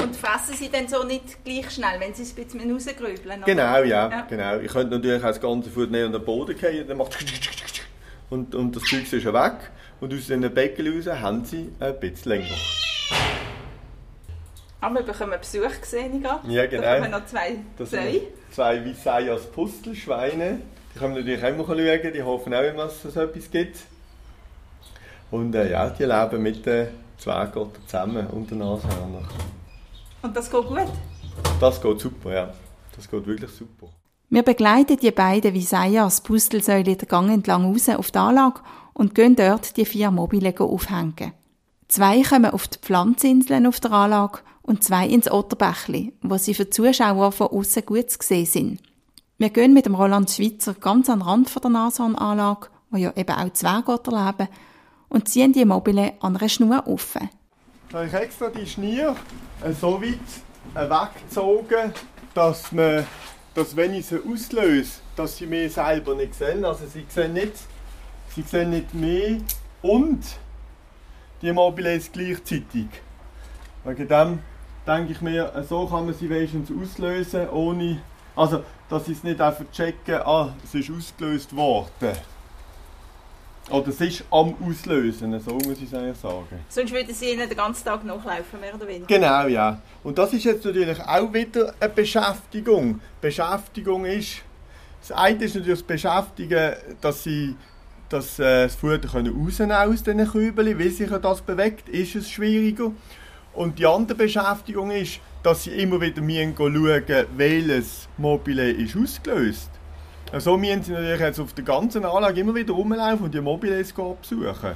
Und 0.00 0.16
fressen 0.16 0.54
sie 0.56 0.70
dann 0.70 0.88
so 0.88 1.02
nicht 1.02 1.44
gleich 1.44 1.70
schnell, 1.70 1.98
wenn 1.98 2.14
sie 2.14 2.22
es 2.22 2.30
ein 2.36 2.44
bisschen 2.44 2.72
rausgrübeln? 2.72 3.38
oder? 3.38 3.44
Genau, 3.44 3.82
ja, 3.82 4.08
Ja. 4.08 4.26
genau. 4.28 4.58
Ich 4.58 4.72
könnte 4.72 4.94
natürlich 4.94 5.22
auch 5.22 5.28
das 5.28 5.40
ganze 5.40 5.68
Futter 5.70 5.90
nehmen 5.90 6.06
und 6.06 6.12
den 6.12 6.24
Boden 6.24 6.56
fallen, 6.56 6.86
dann 6.88 6.96
macht 6.96 7.16
und, 8.30 8.54
und 8.54 8.74
das 8.74 8.82
Zeug 8.84 9.12
ist 9.12 9.24
ja 9.24 9.34
weg. 9.34 9.70
Und 10.00 10.12
aus 10.12 10.20
diesen 10.20 10.54
Becken 10.54 10.96
raus 10.96 11.06
haben 11.06 11.44
sie 11.44 11.70
ein 11.78 12.00
bisschen 12.00 12.32
länger. 12.32 12.54
Aber 14.80 14.94
wir 14.96 15.02
bekommen 15.02 15.38
Besuch 15.38 15.80
gesehen. 15.80 16.22
Ja, 16.48 16.66
genau. 16.66 16.82
Da 16.82 16.98
kommen 16.98 17.10
noch 17.10 17.26
zwei 17.26 17.56
sind 17.78 18.22
zwei 18.50 18.84
Visayas 18.84 19.46
Pustelschweine. 19.46 20.60
Die 20.94 20.98
können 20.98 21.14
natürlich 21.14 21.44
auch 21.44 21.56
mal 21.56 21.64
schauen, 21.66 22.12
die 22.12 22.22
hoffen 22.22 22.54
auch 22.54 22.62
immer, 22.62 22.84
dass 22.84 23.04
es 23.04 23.14
so 23.14 23.20
etwas 23.20 23.50
gibt. 23.50 23.76
Und 25.34 25.52
äh, 25.56 25.72
ja, 25.72 25.90
die 25.90 26.04
leben 26.04 26.42
mit 26.44 26.64
den 26.64 26.86
Zwergottern 27.18 27.82
zusammen 27.86 28.24
und 28.28 28.48
den 28.48 28.58
Nashörnern. 28.58 29.26
Und 30.22 30.36
das 30.36 30.48
geht 30.48 30.64
gut. 30.64 30.86
Das 31.58 31.82
geht 31.82 32.00
super, 32.00 32.32
ja. 32.32 32.52
Das 32.94 33.10
geht 33.10 33.26
wirklich 33.26 33.50
super. 33.50 33.88
Wir 34.30 34.44
begleiten 34.44 34.96
die 34.96 35.10
beiden 35.10 35.52
Visayas 35.52 36.20
Pustelsäule 36.20 36.94
den 36.94 37.08
Gang 37.08 37.32
entlang 37.32 37.64
raus 37.64 37.88
auf 37.88 38.12
die 38.12 38.18
Anlage 38.18 38.60
und 38.92 39.16
gehen 39.16 39.34
dort 39.34 39.76
die 39.76 39.84
vier 39.84 40.12
Mobile 40.12 40.54
aufhängen. 40.56 41.32
Zwei 41.88 42.22
kommen 42.22 42.52
auf 42.52 42.68
die 42.68 42.78
Pflanzinseln 42.78 43.66
auf 43.66 43.80
der 43.80 43.90
Anlage 43.90 44.38
und 44.62 44.84
zwei 44.84 45.08
ins 45.08 45.28
Otterbächli, 45.28 46.12
wo 46.22 46.36
sie 46.38 46.54
für 46.54 46.66
die 46.66 46.70
Zuschauer 46.70 47.32
von 47.32 47.48
außen 47.48 47.84
gut 47.84 48.08
zu 48.08 48.18
sehen 48.22 48.46
sind. 48.46 48.82
Wir 49.38 49.50
gehen 49.50 49.74
mit 49.74 49.86
dem 49.86 49.96
Roland 49.96 50.30
Schweizer 50.30 50.74
ganz 50.74 51.10
an 51.10 51.18
den 51.18 51.26
Rand 51.26 51.50
von 51.50 51.60
der 51.60 51.72
Nashornanlage, 51.72 52.68
wo 52.92 52.98
ja 52.98 53.12
eben 53.16 53.34
auch 53.34 53.52
Zwergotter 53.52 54.12
leben, 54.12 54.48
und 55.14 55.28
ziehen 55.28 55.52
die 55.52 55.64
Mobile 55.64 56.14
an 56.20 56.36
einer 56.36 56.48
Schnur 56.48 56.88
auf. 56.88 57.16
Da 57.88 57.98
habe 57.98 58.08
ich 58.08 58.12
extra 58.12 58.48
die 58.48 58.66
Schnier 58.66 59.14
äh, 59.62 59.72
so 59.72 60.02
weit 60.02 60.18
äh, 60.74 60.90
weggezogen, 60.90 61.94
dass, 62.34 62.72
man, 62.72 63.06
dass 63.54 63.76
wenn 63.76 63.94
ich 63.94 64.06
sie 64.06 64.18
auslöse, 64.18 64.98
dass 65.14 65.36
sie 65.36 65.46
mich 65.46 65.72
selber 65.72 66.16
nicht 66.16 66.34
sehen. 66.34 66.64
Also 66.64 66.86
sie 66.86 67.06
sehen 67.08 67.34
nicht, 67.34 67.52
sie 68.34 68.42
sehen 68.42 68.70
nicht 68.70 68.92
mich 68.92 69.40
und 69.82 70.24
die 71.42 71.52
Mobiles 71.52 72.10
gleichzeitig. 72.10 72.88
Wegen 73.84 74.08
dem 74.08 74.38
denke 74.84 75.12
ich 75.12 75.20
mir, 75.20 75.54
äh, 75.54 75.62
so 75.62 75.86
kann 75.86 76.06
man 76.06 76.14
sie 76.14 76.28
wenigstens 76.28 76.72
auslösen, 76.72 77.48
ohne, 77.50 78.00
also 78.34 78.64
dass 78.88 79.06
ich 79.06 79.18
es 79.18 79.22
nicht 79.22 79.40
einfach 79.40 79.64
checken, 79.70 80.16
ah, 80.24 80.52
es 80.64 80.74
ist 80.74 80.90
ausgelöst 80.90 81.54
worden. 81.54 82.16
Oder 83.70 83.88
es 83.88 84.00
ist 84.00 84.24
am 84.30 84.54
Auslösen, 84.62 85.40
so 85.40 85.54
muss 85.54 85.78
ich 85.78 85.84
es 85.84 85.94
eigentlich 85.94 86.18
sagen. 86.18 86.60
Sonst 86.68 86.92
würden 86.92 87.14
sie 87.14 87.32
ihnen 87.32 87.48
den 87.48 87.56
ganzen 87.56 87.84
Tag 87.84 88.04
nachlaufen, 88.04 88.60
mehr 88.60 88.74
oder 88.74 88.86
weniger. 88.86 89.06
Genau, 89.06 89.46
ja. 89.46 89.80
Und 90.02 90.18
das 90.18 90.34
ist 90.34 90.44
jetzt 90.44 90.64
natürlich 90.64 91.00
auch 91.00 91.32
wieder 91.32 91.74
eine 91.80 91.88
Beschäftigung. 91.88 93.00
Beschäftigung 93.22 94.04
ist, 94.04 94.42
das 95.00 95.12
eine 95.12 95.44
ist 95.44 95.54
natürlich 95.54 95.80
das 95.80 95.86
Beschäftigen, 95.86 96.74
dass 97.00 97.22
sie 97.22 97.56
dass, 98.08 98.38
äh, 98.38 98.64
das 98.64 98.76
Futter 98.76 99.08
können 99.08 99.34
rausnehmen 99.34 99.74
aus 99.74 100.02
diesen 100.02 100.30
Kübeln, 100.30 100.78
wie 100.78 100.88
sich 100.88 101.10
das 101.10 101.40
bewegt, 101.40 101.88
ist 101.88 102.14
es 102.14 102.30
schwieriger. 102.30 102.92
Und 103.54 103.78
die 103.78 103.86
andere 103.86 104.16
Beschäftigung 104.16 104.90
ist, 104.90 105.20
dass 105.42 105.64
sie 105.64 105.70
immer 105.70 106.00
wieder 106.00 106.22
müssen 106.22 106.54
schauen 106.56 107.26
welches 107.36 108.08
Mobile 108.18 108.70
ist 108.70 108.96
ausgelöst. 108.96 109.70
So 110.40 110.56
müssen 110.56 110.82
sie 110.82 110.92
natürlich 110.92 111.20
jetzt 111.20 111.38
auf 111.38 111.52
der 111.52 111.64
ganzen 111.64 112.04
Anlage 112.04 112.40
immer 112.40 112.54
wieder 112.54 112.74
rumlaufen 112.74 113.26
und 113.26 113.34
die 113.34 113.40
Mobiles 113.40 113.92
besuchen. 113.92 114.72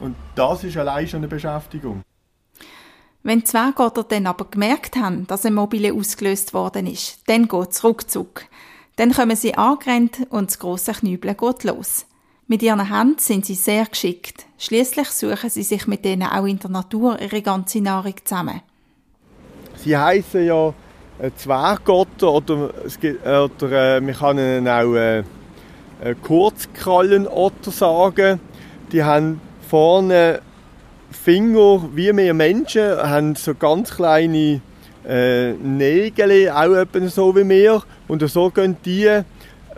Und 0.00 0.16
das 0.34 0.64
ist 0.64 0.76
allein 0.76 1.06
schon 1.06 1.18
eine 1.18 1.28
Beschäftigung. 1.28 2.02
Wenn 3.22 3.40
die 3.40 3.44
Zwergotter 3.44 4.04
dann 4.04 4.26
aber 4.26 4.44
gemerkt 4.44 4.96
haben, 4.96 5.26
dass 5.26 5.46
ein 5.46 5.54
Mobile 5.54 5.92
ausgelöst 5.92 6.54
worden 6.54 6.86
ist, 6.86 7.20
dann 7.26 7.48
geht 7.48 7.70
es 7.70 7.82
ruckzuck. 7.82 8.44
Dann 8.96 9.12
kommen 9.12 9.36
sie 9.36 9.54
angerannt 9.54 10.26
und 10.30 10.50
das 10.50 10.58
grosse 10.58 10.92
Knübeln 10.92 11.36
geht 11.36 11.64
los. 11.64 12.06
Mit 12.46 12.62
ihren 12.62 12.88
Händen 12.88 13.18
sind 13.18 13.44
sie 13.44 13.54
sehr 13.54 13.86
geschickt. 13.86 14.46
Schließlich 14.58 15.08
suchen 15.08 15.50
sie 15.50 15.64
sich 15.64 15.86
mit 15.86 16.04
denen 16.04 16.28
auch 16.28 16.46
in 16.46 16.58
der 16.58 16.70
Natur 16.70 17.20
ihre 17.20 17.42
ganze 17.42 17.80
Nahrung 17.80 18.14
zusammen. 18.24 18.62
Sie 19.76 19.96
heißen 19.96 20.46
ja 20.46 20.72
äh, 21.18 21.30
Zwergotter 21.36 22.32
oder, 22.32 22.70
es 22.84 22.98
gibt, 23.00 23.24
äh, 23.24 23.38
oder 23.38 23.96
äh, 23.96 24.00
man 24.00 24.14
kann 24.14 24.38
ihnen 24.38 24.68
auch 24.68 24.94
äh, 24.94 25.18
äh, 25.18 26.14
Kurzkrallenotter 26.22 27.70
sagen. 27.70 28.40
Die 28.92 29.02
haben 29.02 29.40
vorne 29.68 30.40
Finger 31.10 31.88
wie 31.94 32.16
wir 32.16 32.34
Menschen, 32.34 32.96
haben 32.96 33.34
so 33.34 33.54
ganz 33.54 33.94
kleine 33.94 34.60
äh, 35.06 35.52
Nägel, 35.52 36.50
auch 36.50 36.74
etwa 36.74 37.08
so 37.08 37.34
wie 37.34 37.48
wir. 37.48 37.82
Und 38.08 38.28
so 38.28 38.50
gehen 38.50 38.76
die, 38.84 39.22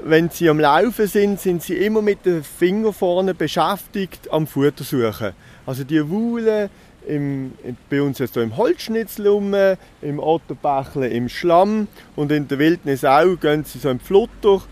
wenn 0.02 0.30
sie 0.30 0.48
am 0.48 0.60
Laufen 0.60 1.06
sind, 1.06 1.40
sind 1.40 1.62
sie 1.62 1.74
immer 1.74 2.02
mit 2.02 2.26
den 2.26 2.42
Fingern 2.42 2.92
vorne 2.92 3.34
beschäftigt 3.34 4.30
am 4.30 4.46
Futter 4.46 4.84
suchen. 4.84 5.32
Also 5.66 5.84
die 5.84 6.08
Wuhle 6.08 6.70
im, 7.08 7.52
bei 7.90 8.02
uns 8.02 8.18
jetzt 8.18 8.36
im 8.36 8.56
Holzschnitzel 8.56 9.28
rum, 9.28 9.54
im 10.02 10.18
Otterbächle 10.18 11.08
im 11.08 11.28
Schlamm 11.28 11.88
und 12.16 12.30
in 12.30 12.48
der 12.48 12.58
Wildnis 12.58 13.04
auch 13.04 13.36
gehen 13.40 13.64
sie 13.64 13.78
so 13.78 13.90
im 13.90 14.00
Flutter, 14.00 14.62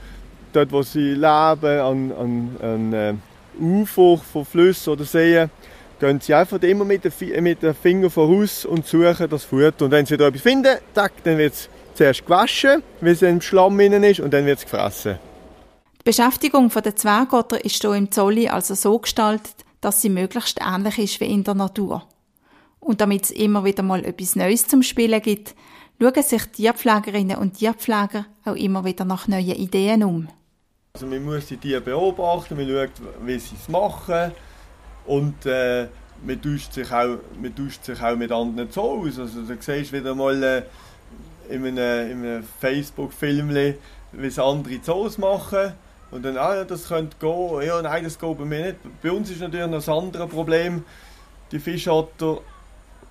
dort 0.53 0.73
wo 0.73 0.83
sie 0.83 1.15
leben, 1.15 1.25
an, 1.25 2.13
an, 2.13 2.57
an 2.63 2.93
äh, 2.93 3.15
Ufer 3.61 4.19
von 4.19 4.45
Flüssen 4.45 4.93
oder 4.93 5.05
Seen, 5.05 5.51
gehen 5.99 6.21
sie 6.21 6.35
einfach 6.35 6.61
immer 6.63 6.85
mit 6.85 7.05
den, 7.05 7.43
mit 7.43 7.63
den 7.63 7.75
Fingern 7.75 8.11
voraus 8.11 8.65
und 8.65 8.87
suchen 8.87 9.29
das 9.31 9.45
Futter. 9.45 9.87
Und 9.87 9.91
wenn 9.91 10.07
sie 10.07 10.17
da 10.17 10.29
etwas 10.29 10.43
finden, 10.43 10.77
tack, 10.95 11.13
dann 11.25 11.39
wird 11.39 11.55
es 11.55 11.69
zuerst 11.95 12.25
gewaschen, 12.25 12.83
weil 13.01 13.13
es 13.13 13.23
im 13.23 13.41
Schlamm 13.41 13.81
innen 13.81 14.05
ist, 14.05 14.21
und 14.21 14.33
dann 14.33 14.45
wird 14.47 14.59
es 14.59 14.65
gefressen. 14.65 15.19
Die 16.01 16.05
Beschäftigung 16.05 16.71
der 16.71 16.95
Zwergotter 16.95 17.65
ist 17.65 17.81
hier 17.81 17.95
im 17.95 18.13
Zolli 18.13 18.49
also 18.49 18.75
so 18.75 18.99
gestaltet, 18.99 19.55
dass 19.81 20.03
sie 20.03 20.11
möglichst 20.11 20.61
ähnlich 20.61 20.99
ist 20.99 21.21
wie 21.21 21.27
in 21.27 21.45
der 21.45 21.55
Natur. 21.55 22.07
Und 22.87 23.01
damit 23.01 23.25
es 23.25 23.31
immer 23.33 23.65
wieder 23.65 23.83
mal 23.83 24.05
etwas 24.05 24.37
Neues 24.37 24.69
zum 24.69 24.81
Spielen 24.81 25.21
gibt, 25.21 25.57
schauen 26.01 26.23
sich 26.23 26.45
Tierpflegerinnen 26.45 27.37
und 27.37 27.55
Tierpfleger 27.55 28.27
auch 28.45 28.55
immer 28.55 28.85
wieder 28.85 29.05
nach 29.05 29.27
neuen 29.27 29.57
Ideen 29.57 30.05
um. 30.05 30.29
Also 30.95 31.09
man 31.09 31.25
muss 31.25 31.47
die 31.47 31.57
Tiere 31.57 31.81
beobachten, 31.81 32.57
man 32.57 32.69
schaut, 32.69 32.93
wie 33.25 33.39
sie 33.41 33.57
es 33.61 33.69
machen 33.69 34.31
und 35.05 35.35
äh, 35.47 35.89
man, 36.25 36.41
tauscht 36.41 36.75
sich 36.75 36.93
auch, 36.93 37.19
man 37.43 37.57
tauscht 37.57 37.85
sich 37.85 38.01
auch 38.01 38.15
mit 38.15 38.31
anderen 38.31 38.71
so 38.71 38.83
aus. 38.83 39.19
Also 39.19 39.43
du 39.43 39.57
siehst 39.59 39.93
wieder 39.93 40.15
mal 40.15 40.41
äh, 40.41 40.63
in 41.53 41.67
einem, 41.67 42.11
in 42.13 42.25
einem 42.25 42.45
Facebook-Film, 42.61 43.53
wie 43.53 44.27
es 44.27 44.39
andere 44.39 44.81
Zoos 44.81 45.19
machen 45.19 45.73
und 46.13 46.25
dann, 46.25 46.39
ah 46.39 46.55
ja, 46.55 46.65
das 46.65 46.87
könnte 46.87 47.17
gehen, 47.19 47.67
ja, 47.67 47.83
nein, 47.83 48.05
das 48.05 48.17
geht 48.17 48.39
bei 48.39 48.45
mir 48.45 48.67
nicht. 48.67 49.03
Bei 49.03 49.11
uns 49.11 49.29
ist 49.29 49.41
natürlich 49.41 49.67
noch 49.67 49.75
das 49.75 49.89
andere 49.89 50.29
Problem, 50.29 50.85
die 51.51 51.59
Fischotter 51.59 52.43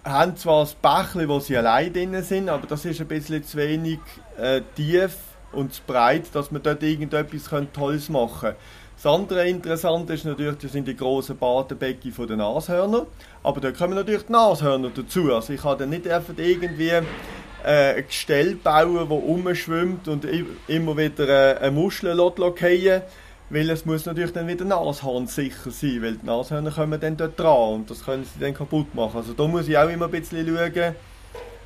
haben 0.06 0.38
zwar 0.38 0.66
ein 0.66 0.70
Bächli, 0.82 1.28
wo 1.28 1.40
sie 1.40 1.58
allein 1.58 1.92
drin 1.92 2.22
sind, 2.24 2.48
aber 2.48 2.68
das 2.68 2.86
ist 2.86 3.02
ein 3.02 3.08
bisschen 3.08 3.44
zu 3.44 3.58
wenig 3.58 4.00
äh, 4.38 4.62
tief 4.76 5.18
und 5.52 5.74
zu 5.74 5.82
breit, 5.86 6.24
dass 6.34 6.52
man 6.52 6.62
dort 6.62 6.84
irgendetwas 6.84 7.50
Tolles 7.74 8.10
machen 8.10 8.40
könnte. 8.42 8.58
Das 8.96 9.14
andere 9.14 9.48
Interessante 9.48 10.14
ist 10.14 10.26
natürlich, 10.26 10.58
das 10.58 10.72
sind 10.72 10.88
die 10.88 10.96
grossen 10.96 11.38
Badebecken 11.38 12.14
von 12.14 12.28
den 12.28 12.38
Nashörnern. 12.38 13.06
Aber 13.44 13.60
da 13.60 13.72
kommen 13.72 13.96
natürlich 13.96 14.24
die 14.24 14.32
Nashörner 14.32 14.90
dazu. 14.96 15.34
Also 15.34 15.54
ich 15.54 15.62
kann 15.62 15.78
dann 15.78 15.90
nicht 15.90 16.08
einfach 16.08 16.34
irgendwie 16.38 16.90
äh, 16.90 17.98
ein 17.98 18.08
Gestell 18.08 18.56
bauen, 18.56 18.96
das 18.96 19.10
rumschwimmt 19.10 20.08
und 20.08 20.26
immer 20.68 20.98
wieder 20.98 21.28
äh, 21.28 21.58
eine 21.60 21.72
Muschel 21.72 22.16
fallen 22.16 23.02
weil 23.50 23.70
es 23.70 23.86
muss 23.86 24.06
natürlich 24.06 24.34
dann 24.34 24.48
wieder 24.48 24.66
nashornsicher 24.66 25.72
sein, 25.72 26.02
weil 26.02 26.16
die 26.16 26.26
Nashörner 26.26 26.72
kommen 26.72 27.00
dann 27.00 27.18
dort 27.18 27.40
dran 27.40 27.74
und 27.74 27.90
das 27.90 28.04
können 28.04 28.24
sie 28.26 28.40
dann 28.40 28.54
kaputt 28.54 28.94
machen. 28.96 29.18
Also 29.18 29.34
da 29.34 29.48
muss 29.48 29.68
ich 29.68 29.78
auch 29.78 29.90
immer 29.90 30.06
ein 30.06 30.12
bisschen 30.12 30.46
schauen, 30.48 30.96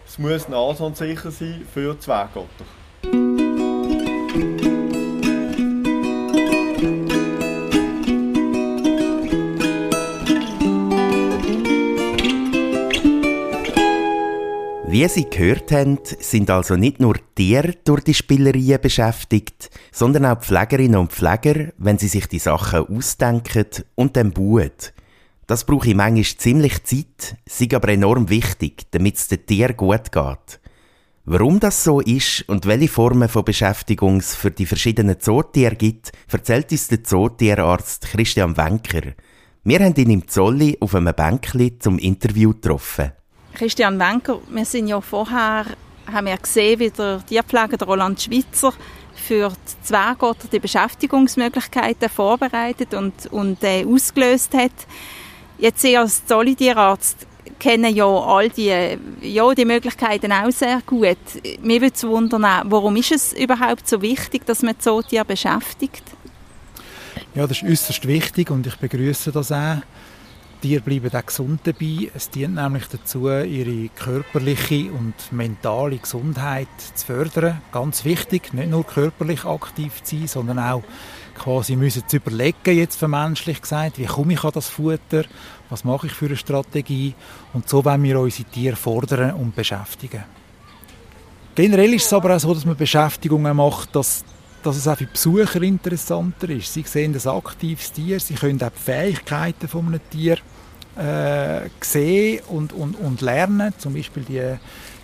es 0.06 0.18
muss 0.18 0.50
nashornsicher 0.50 1.32
sein 1.32 1.66
für 1.74 1.98
Zwergotter. 2.00 3.29
Wie 15.00 15.08
Sie 15.08 15.30
gehört 15.30 15.72
haben, 15.72 15.98
sind 16.20 16.50
also 16.50 16.76
nicht 16.76 17.00
nur 17.00 17.16
Tiere 17.34 17.74
durch 17.86 18.04
die 18.04 18.14
Spielereien 18.14 18.82
beschäftigt, 18.82 19.70
sondern 19.94 20.26
auch 20.26 20.42
Pflegerinnen 20.42 21.00
und 21.00 21.14
Pfleger, 21.14 21.72
wenn 21.78 21.98
sie 21.98 22.10
sich 22.10 22.28
die 22.28 22.38
Sachen 22.38 22.86
ausdenken 22.86 23.66
und 23.96 24.18
dann 24.18 24.34
bauen. 24.34 24.74
Das 25.48 25.64
brauche 25.64 25.88
ich 25.88 25.96
manchmal 25.96 26.26
ziemlich 26.26 26.84
Zeit, 26.84 27.38
ist 27.46 27.74
aber 27.74 27.88
enorm 27.88 28.28
wichtig, 28.28 28.92
damit 28.92 29.16
es 29.16 29.30
den 29.30 29.46
Tieren 29.46 29.78
gut 29.78 30.12
geht. 30.12 30.60
Warum 31.24 31.62
das 31.62 31.82
so 31.82 32.02
ist 32.02 32.44
und 32.50 32.66
welche 32.66 32.90
Formen 32.90 33.30
von 33.30 33.46
Beschäftigung 33.46 34.18
es 34.18 34.36
für 34.36 34.52
die 34.52 34.66
verschiedenen 34.66 35.22
Zootiere 35.22 35.78
gibt, 35.78 36.12
erzählt 36.30 36.74
uns 36.74 36.90
der 36.90 37.06
Zootierarzt 37.06 38.02
Christian 38.08 38.58
Wenker. 38.58 39.14
Wir 39.64 39.80
haben 39.80 39.96
ihn 39.96 40.10
im 40.10 40.28
Zolli 40.28 40.76
auf 40.82 40.94
einem 40.94 41.16
Bänkli 41.16 41.80
zum 41.80 42.00
Interview 42.00 42.52
getroffen. 42.52 43.14
Christian 43.60 44.00
Wenker, 44.00 44.40
wir 44.50 44.64
sind 44.64 44.88
ja 44.88 45.02
vorher, 45.02 45.66
haben 46.10 46.28
wir 46.28 46.38
gesehen, 46.38 46.80
wie 46.80 46.90
der 46.92 47.22
Tierpfleger 47.28 47.76
der 47.76 47.88
Roland 47.90 48.22
Schweizer 48.22 48.72
für 49.14 49.50
die 49.50 49.86
Zwerge 49.86 50.28
oder 50.28 50.48
die 50.50 50.60
Beschäftigungsmöglichkeiten 50.60 52.08
vorbereitet 52.08 52.94
und, 52.94 53.26
und 53.32 53.62
äh, 53.62 53.84
ausgelöst 53.86 54.54
hat. 54.54 54.72
Jetzt 55.58 55.82
Sie 55.82 55.98
als 55.98 56.26
Zollitierarzt 56.26 57.28
kennen 57.60 57.94
ja 57.94 58.06
all 58.06 58.48
die, 58.48 58.98
ja, 59.24 59.54
die 59.54 59.66
Möglichkeiten 59.66 60.32
auch 60.32 60.52
sehr 60.52 60.82
gut. 60.86 61.18
Mir 61.62 61.82
würde 61.82 61.94
es 61.94 62.08
wundern, 62.08 62.46
warum 62.64 62.96
ist 62.96 63.12
es 63.12 63.34
überhaupt 63.34 63.90
so 63.90 64.02
wichtig, 64.02 64.46
dass 64.46 64.62
man 64.62 64.80
Zootiere 64.80 65.26
beschäftigt? 65.26 66.04
Ja, 67.36 67.46
das 67.46 67.62
ist 67.62 67.70
äußerst 67.70 68.08
wichtig 68.08 68.52
und 68.52 68.66
ich 68.66 68.78
begrüße 68.78 69.34
das 69.34 69.52
auch. 69.52 69.82
Tiere 70.62 70.82
bleiben 70.82 71.10
auch 71.14 71.26
gesund 71.26 71.62
dabei. 71.64 72.12
Es 72.14 72.30
dient 72.30 72.56
nämlich 72.56 72.88
dazu, 72.88 73.30
ihre 73.30 73.90
körperliche 73.90 74.92
und 74.92 75.14
mentale 75.32 75.98
Gesundheit 75.98 76.68
zu 76.96 77.06
fördern. 77.06 77.62
Ganz 77.72 78.04
wichtig, 78.04 78.54
nicht 78.54 78.70
nur 78.70 78.86
körperlich 78.86 79.46
aktiv 79.46 80.04
zu 80.04 80.18
sein, 80.18 80.28
sondern 80.28 80.60
auch 80.60 80.84
quasi 81.38 81.76
müssen 81.76 82.04
zu 82.08 82.18
überlegen, 82.18 82.78
jetzt 82.78 82.98
vermenschlich 82.98 83.62
gesagt, 83.62 83.98
wie 83.98 84.06
komme 84.06 84.34
ich 84.34 84.44
an 84.44 84.52
das 84.54 84.68
Futter, 84.68 85.24
was 85.70 85.86
mache 85.86 86.08
ich 86.08 86.14
für 86.14 86.26
eine 86.26 86.36
Strategie 86.36 87.16
und 87.54 87.70
so 87.70 87.86
wollen 87.86 88.04
wir 88.04 88.20
unsere 88.20 88.50
Tiere 88.50 88.76
fordern 88.76 89.32
und 89.36 89.56
beschäftigen. 89.56 90.26
Generell 91.56 91.94
ist 91.94 92.06
es 92.06 92.14
aber 92.14 92.36
auch 92.36 92.40
so, 92.40 92.54
dass 92.54 92.66
man 92.66 92.76
Beschäftigungen 92.76 93.56
macht, 93.56 93.96
dass, 93.96 94.24
dass 94.64 94.78
es 94.78 94.88
auch 94.88 94.98
für 94.98 95.06
Besucher 95.06 95.62
interessanter 95.62 96.50
ist. 96.50 96.74
Sie 96.74 96.84
sehen 96.84 97.16
ein 97.16 97.28
aktives 97.30 97.92
Tier, 97.92 98.20
sie 98.20 98.36
können 98.36 98.62
auch 98.62 98.70
die 98.70 98.82
Fähigkeiten 98.82 99.68
von 99.68 99.88
einem 99.88 100.02
Tier 100.10 100.38
äh, 100.98 101.70
sehen 101.82 102.42
und, 102.48 102.74
und, 102.74 102.96
und 102.96 103.22
lernen, 103.22 103.74
zum 103.78 103.94
Beispiel 103.94 104.24
die 104.24 104.58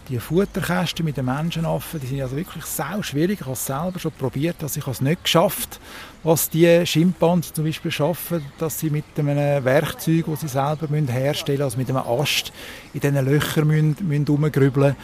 die 0.09 0.19
Futterkästen 0.19 1.03
mit 1.03 1.17
den 1.17 1.25
Menschenaffen, 1.25 1.99
die 1.99 2.07
sind 2.07 2.21
also 2.21 2.35
wirklich 2.35 2.65
sau 2.65 3.01
schwierig. 3.01 3.39
Ich 3.39 3.45
habe 3.45 3.53
es 3.53 3.65
selber 3.65 3.99
schon 3.99 4.11
probiert, 4.11 4.57
also 4.61 4.79
ich 4.79 4.87
es 4.87 5.01
nicht 5.01 5.23
geschafft, 5.23 5.79
was 6.23 6.49
die 6.49 6.85
Schimpansen 6.85 7.55
zum 7.55 7.65
Beispiel 7.65 7.91
schaffen, 7.91 8.43
dass 8.57 8.79
sie 8.79 8.89
mit 8.89 9.05
einem 9.17 9.65
Werkzeug, 9.65 10.25
das 10.27 10.41
sie 10.41 10.47
selber 10.47 10.87
müssen 10.89 11.07
herstellen 11.07 11.57
müssen, 11.57 11.63
also 11.63 11.77
mit 11.77 11.89
einem 11.89 12.21
Ast 12.21 12.51
in 12.93 12.99
diesen 12.99 13.25
Löchern 13.25 13.67
müssen, 13.67 13.95
müssen 14.01 14.27
rumgrübeln 14.27 14.95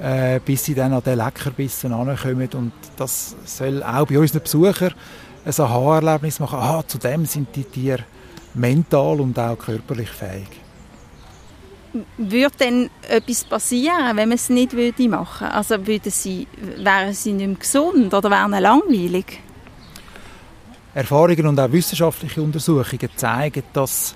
äh, 0.00 0.40
bis 0.44 0.64
sie 0.64 0.74
dann 0.74 0.92
an 0.92 1.02
den 1.02 1.18
Leckerbissen 1.18 1.92
ankommen. 1.92 2.48
Und 2.54 2.72
das 2.96 3.36
soll 3.44 3.82
auch 3.82 4.06
bei 4.06 4.18
unseren 4.18 4.42
Besuchern 4.42 4.94
ein 5.44 5.54
Aha-Erlebnis 5.56 6.40
machen. 6.40 6.58
Aha, 6.58 6.82
zudem 6.86 7.26
sind 7.26 7.54
die 7.54 7.64
Tiere 7.64 8.04
mental 8.54 9.20
und 9.20 9.38
auch 9.38 9.58
körperlich 9.58 10.10
fähig 10.10 10.48
würde 12.16 12.56
denn 12.58 12.90
etwas 13.08 13.44
passieren, 13.44 14.16
wenn 14.16 14.28
man 14.28 14.32
es 14.32 14.48
nicht 14.48 14.72
würde 14.72 15.08
machen 15.08 15.46
würde? 15.46 15.54
Also 15.54 15.86
würden 15.86 16.12
sie, 16.12 16.46
wären 16.76 17.12
sie 17.12 17.32
nicht 17.32 17.46
mehr 17.46 17.56
gesund 17.56 18.14
oder 18.14 18.30
wären 18.30 18.52
sie 18.52 18.60
langweilig? 18.60 19.40
Erfahrungen 20.94 21.46
und 21.46 21.60
auch 21.60 21.70
wissenschaftliche 21.70 22.42
Untersuchungen 22.42 23.10
zeigen, 23.14 23.62
dass 23.72 24.14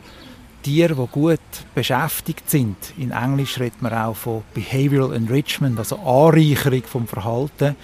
Tiere, 0.65 0.95
die 0.95 1.13
gut 1.13 1.41
beschäftigt 1.75 2.49
sind, 2.49 2.77
in 2.97 3.11
Englisch 3.11 3.61
redet 3.61 3.83
man 3.83 3.93
auch 3.93 4.17
von 4.17 4.43
Behavioral 4.55 5.15
Enrichment, 5.15 5.79
also 5.79 5.97
Anreicherung 5.99 6.83
vom 6.85 7.07
Verhalten, 7.07 7.77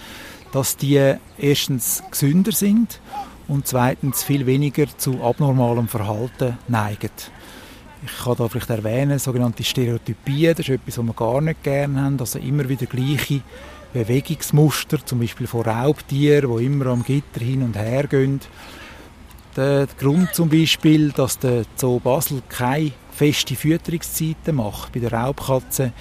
dass 0.51 0.77
die 0.77 1.15
erstens 1.37 2.01
gesünder 2.09 2.51
sind 2.51 2.99
und 3.47 3.67
zweitens 3.67 4.23
viel 4.23 4.47
weniger 4.47 4.85
zu 4.97 5.23
abnormalem 5.23 5.87
Verhalten 5.87 6.57
neigen. 6.67 7.11
Ich 8.03 8.23
kann 8.23 8.35
da 8.35 8.47
vielleicht 8.47 8.71
erwähnen, 8.71 9.19
sogenannte 9.19 9.63
Stereotypien, 9.63 10.55
das 10.55 10.67
ist 10.67 10.69
etwas, 10.69 10.97
was 10.97 11.05
wir 11.05 11.13
gar 11.13 11.39
nicht 11.39 11.61
gerne 11.61 12.01
haben, 12.01 12.19
also 12.19 12.39
immer 12.39 12.67
wieder 12.67 12.87
gleiche 12.87 13.41
Bewegungsmuster, 13.93 15.05
zum 15.05 15.19
Beispiel 15.19 15.45
von 15.45 15.61
Raubtieren, 15.61 16.57
die 16.57 16.65
immer 16.65 16.87
am 16.87 17.03
Gitter 17.03 17.41
hin 17.41 17.61
und 17.61 17.77
her 17.77 18.07
gehen. 18.07 18.39
Der 19.55 19.85
Grund 19.99 20.33
zum 20.33 20.47
Beispiel, 20.47 21.11
dass 21.11 21.37
der 21.37 21.63
Zoo 21.75 21.99
Basel 21.99 22.41
keine 22.47 22.93
feste 23.11 23.55
Fütterungszeiten 23.55 24.55
macht 24.55 24.93
bei 24.93 24.99
der 25.01 25.11
Raubkatze, 25.11 25.91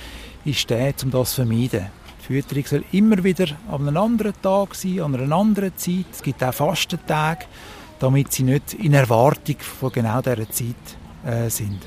ist 0.45 0.71
der, 0.71 0.95
um 1.03 1.11
das 1.11 1.31
zu 1.31 1.45
vermeiden. 1.45 1.87
Die 2.21 2.27
Fütterung 2.27 2.65
soll 2.65 2.85
immer 2.93 3.25
wieder 3.25 3.49
an 3.69 3.89
einem 3.89 3.97
anderen 3.97 4.41
Tag 4.41 4.77
sein, 4.77 5.01
an 5.01 5.17
einer 5.17 5.35
anderen 5.35 5.77
Zeit. 5.77 6.05
Es 6.13 6.23
gibt 6.23 6.45
auch 6.45 6.55
Fastentage, 6.55 7.47
damit 7.99 8.33
sie 8.33 8.45
nicht 8.45 8.75
in 8.75 8.95
Erwartung 8.95 9.57
von 9.59 9.91
genau 9.91 10.23
dieser 10.23 10.49
Zeit 10.49 10.75
äh, 11.27 11.51
sind. 11.51 11.81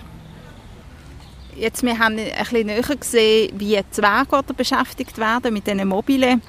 Jetzt, 1.55 1.81
wir 1.83 1.97
haben 1.97 2.17
ein 2.17 2.31
bisschen 2.37 2.67
näher 2.67 2.81
gesehen, 2.81 3.53
wie 3.57 3.79
Zwergorte 3.89 4.53
beschäftigt 4.53 5.17
werden 5.17 5.53
mit 5.53 5.65
diesen 5.65 5.87
Mobilen. 5.87 6.41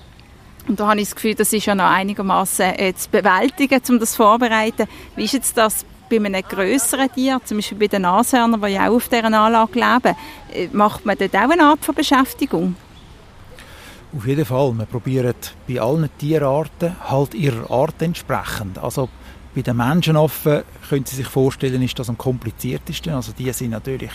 Und 0.66 0.80
da 0.80 0.88
habe 0.88 1.00
ich 1.00 1.08
das 1.08 1.14
Gefühl, 1.14 1.34
das 1.34 1.52
ist 1.52 1.66
ja 1.66 1.74
noch 1.74 1.84
einigermaßen 1.84 2.78
äh, 2.78 2.94
zu 2.94 3.10
bewältigen, 3.10 3.80
um 3.88 3.98
das 3.98 4.16
vorzubereiten. 4.16 4.86
Wie 5.14 5.24
ist 5.24 5.34
jetzt 5.34 5.56
das 5.56 5.84
bei 6.08 6.16
einem 6.16 6.42
grösseren 6.42 7.12
Tier, 7.12 7.40
zum 7.44 7.58
Beispiel 7.58 7.78
bei 7.78 7.86
den 7.88 8.02
Nashörnern, 8.02 8.60
die 8.60 8.72
ja 8.72 8.88
auch 8.88 8.96
auf 8.96 9.08
dieser 9.08 9.24
Anlage 9.24 9.74
leben, 9.74 10.16
äh, 10.52 10.68
macht 10.72 11.04
man 11.04 11.18
dort 11.18 11.34
auch 11.34 11.50
eine 11.50 11.62
Art 11.62 11.84
von 11.84 11.94
Beschäftigung? 11.94 12.76
Auf 14.16 14.26
jeden 14.26 14.44
Fall. 14.44 14.72
Wir 14.78 14.86
probieren 14.86 15.34
bei 15.66 15.80
allen 15.80 16.08
Tierarten 16.18 16.96
halt 17.10 17.34
ihrer 17.34 17.70
Art 17.70 18.00
entsprechend. 18.00 18.78
Also 18.78 19.08
bei 19.54 19.62
den 19.62 19.76
Menschenaffen 19.76 20.62
können 20.88 21.04
Sie 21.04 21.16
sich 21.16 21.26
vorstellen, 21.26 21.82
ist 21.82 21.98
das 21.98 22.08
am 22.08 22.16
kompliziertesten. 22.16 23.12
Also 23.12 23.32
die 23.32 23.52
sind 23.52 23.70
natürlich 23.70 24.12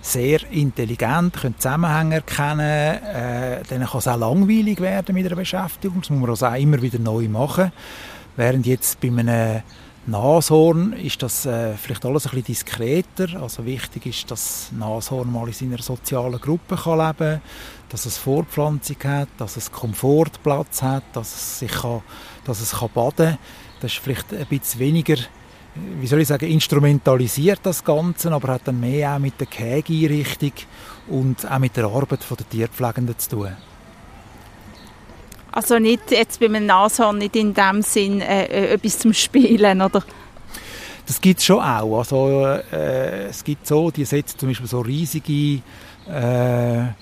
sehr 0.00 0.40
intelligent, 0.50 1.34
können 1.34 1.58
Zusammenhänge 1.58 2.16
erkennen, 2.16 2.60
äh, 2.60 3.62
dann 3.68 3.84
kann 3.84 3.98
es 3.98 4.08
auch 4.08 4.18
langweilig 4.18 4.80
werden 4.80 5.14
mit 5.14 5.26
einer 5.26 5.36
Beschäftigung, 5.36 6.00
das 6.00 6.10
muss 6.10 6.20
man 6.20 6.30
also 6.30 6.46
auch 6.46 6.54
immer 6.54 6.80
wieder 6.80 6.98
neu 6.98 7.28
machen. 7.28 7.72
Während 8.36 8.66
jetzt 8.66 9.00
bei 9.00 9.08
einem 9.08 9.62
Nashorn 10.06 10.94
ist 10.94 11.22
das 11.22 11.44
äh, 11.44 11.74
vielleicht 11.74 12.06
alles 12.06 12.26
ein 12.26 12.30
bisschen 12.30 12.44
diskreter. 12.44 13.42
Also 13.42 13.66
wichtig 13.66 14.06
ist, 14.06 14.30
dass 14.30 14.70
das 14.70 14.78
Nashorn 14.78 15.30
mal 15.30 15.48
in 15.48 15.52
seiner 15.52 15.82
sozialen 15.82 16.40
Gruppe 16.40 16.76
kann 16.76 17.06
leben 17.06 17.40
dass 17.88 18.06
es 18.06 18.18
Fortpflanzung 18.18 18.96
hat, 19.04 19.28
dass 19.38 19.56
es 19.56 19.72
Komfortplatz 19.72 20.82
hat, 20.82 21.04
dass 21.14 21.34
es 21.34 21.58
sich 21.60 21.72
kann, 21.72 22.02
dass 22.44 22.60
es 22.60 22.72
kann 22.72 22.90
baden 22.94 23.30
kann. 23.30 23.38
Das 23.80 23.92
ist 23.92 23.98
vielleicht 23.98 24.32
ein 24.34 24.46
bisschen 24.46 24.80
weniger, 24.80 25.16
wie 26.00 26.06
soll 26.06 26.20
ich 26.20 26.28
sagen, 26.28 26.50
instrumentalisiert 26.50 27.60
das 27.62 27.84
Ganze, 27.84 28.32
aber 28.32 28.54
hat 28.54 28.62
dann 28.66 28.80
mehr 28.80 29.14
auch 29.14 29.18
mit 29.18 29.38
der 29.40 29.46
Kägeeinrichtung 29.46 30.52
und 31.08 31.50
auch 31.50 31.58
mit 31.58 31.76
der 31.76 31.84
Arbeit 31.84 32.20
der 32.30 32.48
Tierpflegenden 32.48 33.18
zu 33.18 33.30
tun. 33.30 33.56
Also 35.52 35.78
nicht 35.78 36.10
jetzt 36.10 36.40
bei 36.40 36.46
einem 36.46 36.66
Nashorn 36.66 37.18
nicht 37.18 37.34
in 37.34 37.54
dem 37.54 37.82
Sinn 37.82 38.20
äh, 38.20 38.44
äh 38.44 38.74
etwas 38.74 38.98
zum 38.98 39.12
Spielen, 39.12 39.82
oder? 39.82 40.04
Das 41.06 41.20
gibt 41.20 41.40
es 41.40 41.46
schon 41.46 41.60
auch. 41.60 41.98
Also, 41.98 42.44
äh, 42.70 43.28
es 43.28 43.42
gibt 43.42 43.66
so, 43.66 43.90
die 43.90 44.04
setzen 44.04 44.38
zum 44.38 44.50
Beispiel 44.50 44.68
so 44.68 44.80
riesige 44.80 45.62
äh, 46.06 46.92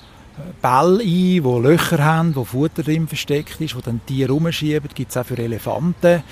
Bälle 0.63 1.01
ein, 1.01 1.07
die 1.07 1.41
Löcher 1.41 2.05
haben, 2.05 2.37
wo 2.37 2.45
Futter 2.45 2.83
drin 2.83 3.09
versteckt 3.09 3.61
ist, 3.61 3.75
wo 3.75 3.81
dann 3.81 4.01
Tiere 4.07 4.33
rumschieben. 4.33 4.91
Gibt 4.95 5.11
es 5.11 5.17
auch 5.17 5.27
für 5.27 5.39
Elefanten. 5.39 6.23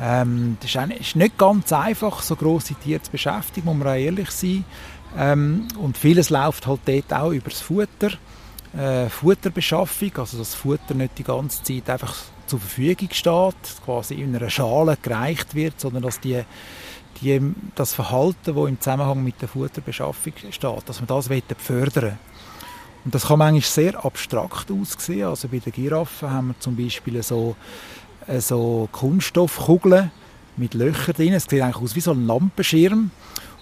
Ähm, 0.00 0.56
das 0.60 0.74
ist 1.00 1.16
nicht 1.16 1.38
ganz 1.38 1.72
einfach, 1.72 2.22
so 2.22 2.36
grosse 2.36 2.74
Tiere 2.74 3.02
zu 3.02 3.10
beschäftigen, 3.10 3.66
muss 3.66 3.76
man 3.76 3.88
auch 3.88 3.94
ehrlich 3.94 4.30
sein. 4.30 4.64
Ähm, 5.16 5.66
und 5.78 5.98
vieles 5.98 6.30
läuft 6.30 6.66
halt 6.66 6.80
dort 6.86 7.12
auch 7.12 7.32
über 7.32 7.50
das 7.50 7.60
Futter. 7.60 8.10
Äh, 8.76 9.08
Futterbeschaffung, 9.08 10.10
also 10.16 10.38
dass 10.38 10.50
das 10.50 10.54
Futter 10.54 10.94
nicht 10.94 11.18
die 11.18 11.24
ganze 11.24 11.62
Zeit 11.62 11.88
einfach 11.88 12.14
zur 12.46 12.60
Verfügung 12.60 13.08
steht, 13.12 13.84
quasi 13.84 14.14
in 14.14 14.36
einer 14.36 14.50
Schale 14.50 14.96
gereicht 15.00 15.54
wird, 15.54 15.80
sondern 15.80 16.02
dass 16.02 16.20
die, 16.20 16.42
die, 17.20 17.40
das 17.74 17.94
Verhalten, 17.94 18.54
das 18.54 18.68
im 18.68 18.80
Zusammenhang 18.80 19.24
mit 19.24 19.40
der 19.40 19.48
Futterbeschaffung 19.48 20.32
steht, 20.50 20.88
dass 20.88 21.00
man 21.00 21.06
das 21.06 21.28
fördern 21.58 22.18
Und 23.04 23.14
das 23.14 23.26
kann 23.26 23.38
manchmal 23.38 23.62
sehr 23.62 24.04
abstrakt 24.04 24.70
aussehen. 24.70 25.28
Also 25.28 25.48
bei 25.48 25.58
den 25.58 25.72
Giraffen 25.72 26.30
haben 26.30 26.48
wir 26.48 26.60
zum 26.60 26.76
Beispiel 26.76 27.22
so 27.22 27.56
so 28.38 28.88
Kunststoffkugeln 28.92 30.10
mit 30.56 30.74
Löchern 30.74 31.14
drin. 31.14 31.32
Es 31.32 31.44
sieht 31.44 31.62
eigentlich 31.62 31.82
aus 31.82 31.96
wie 31.96 32.00
so 32.00 32.12
ein 32.12 32.26
Lampenschirm. 32.26 33.10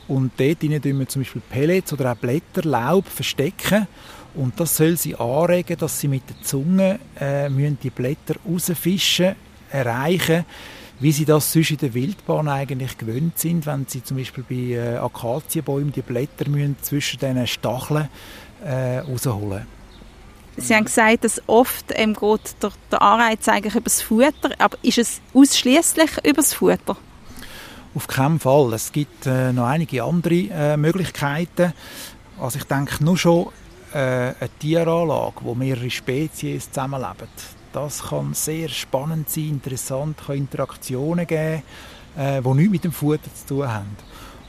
Und 0.08 0.32
dort 0.38 0.60
tun 0.60 0.70
wir 0.82 1.08
zum 1.08 1.22
Beispiel 1.22 1.42
Pellets 1.48 1.92
oder 1.92 2.12
auch 2.12 2.16
Blätter, 2.16 2.62
Laub 2.62 3.06
verstecken. 3.08 3.86
Und 4.34 4.58
das 4.60 4.76
soll 4.76 4.96
sie 4.96 5.14
anregen, 5.14 5.76
dass 5.78 5.98
sie 5.98 6.08
mit 6.08 6.22
der 6.28 6.42
Zunge 6.42 6.98
äh, 7.18 7.48
die 7.82 7.90
Blätter 7.90 8.34
rausfischen, 8.46 9.34
erreichen, 9.70 10.44
wie 11.00 11.12
sie 11.12 11.24
das 11.24 11.52
sonst 11.52 11.72
in 11.72 11.78
der 11.78 11.94
Wildbahn 11.94 12.48
eigentlich 12.48 12.96
gewöhnt 12.96 13.38
sind, 13.38 13.66
wenn 13.66 13.86
sie 13.86 14.02
zum 14.02 14.16
Beispiel 14.16 14.44
bei 14.48 14.74
äh, 14.76 14.96
Akazienbäumen 14.96 15.92
die 15.92 16.02
Blätter 16.02 16.48
müssen 16.48 16.76
zwischen 16.82 17.18
diesen 17.18 17.46
Stacheln 17.46 18.08
äh, 18.64 18.98
rausholen 18.98 19.48
müssen. 19.48 19.75
Sie 20.58 20.74
haben 20.74 20.86
gesagt, 20.86 21.24
dass 21.24 21.42
oft 21.46 21.86
ähm, 21.94 22.14
geht 22.14 22.62
der, 22.62 22.72
der 22.90 23.02
Anreiz 23.02 23.46
eigentlich 23.48 23.74
über 23.74 23.84
das 23.84 24.00
Futter, 24.00 24.50
aber 24.58 24.78
ist 24.82 24.98
es 24.98 25.20
ausschließlich 25.34 26.10
über 26.24 26.36
das 26.36 26.54
Futter? 26.54 26.96
Auf 27.94 28.06
keinen 28.06 28.40
Fall. 28.40 28.72
Es 28.72 28.92
gibt 28.92 29.26
äh, 29.26 29.52
noch 29.52 29.66
einige 29.66 30.02
andere 30.02 30.48
äh, 30.50 30.76
Möglichkeiten. 30.76 31.72
Also 32.40 32.58
ich 32.58 32.64
denke 32.64 33.02
nur 33.04 33.16
schon 33.16 33.48
äh, 33.92 33.98
eine 33.98 34.50
Tieranlage, 34.58 35.36
wo 35.40 35.54
mehrere 35.54 35.90
Spezies 35.90 36.70
zusammenleben. 36.70 37.28
Das 37.72 38.02
kann 38.04 38.32
sehr 38.34 38.68
spannend 38.68 39.28
sein, 39.28 39.48
interessant, 39.48 40.18
kann 40.26 40.36
Interaktionen 40.36 41.26
geben, 41.26 41.62
äh, 42.16 42.40
die 42.40 42.48
nichts 42.48 42.72
mit 42.72 42.84
dem 42.84 42.92
Futter 42.92 43.34
zu 43.34 43.46
tun 43.46 43.68
haben. 43.68 43.96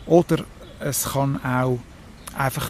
Oder 0.06 0.44
es 0.80 1.12
kann 1.12 1.44
auch 1.44 1.80
einfach 2.38 2.70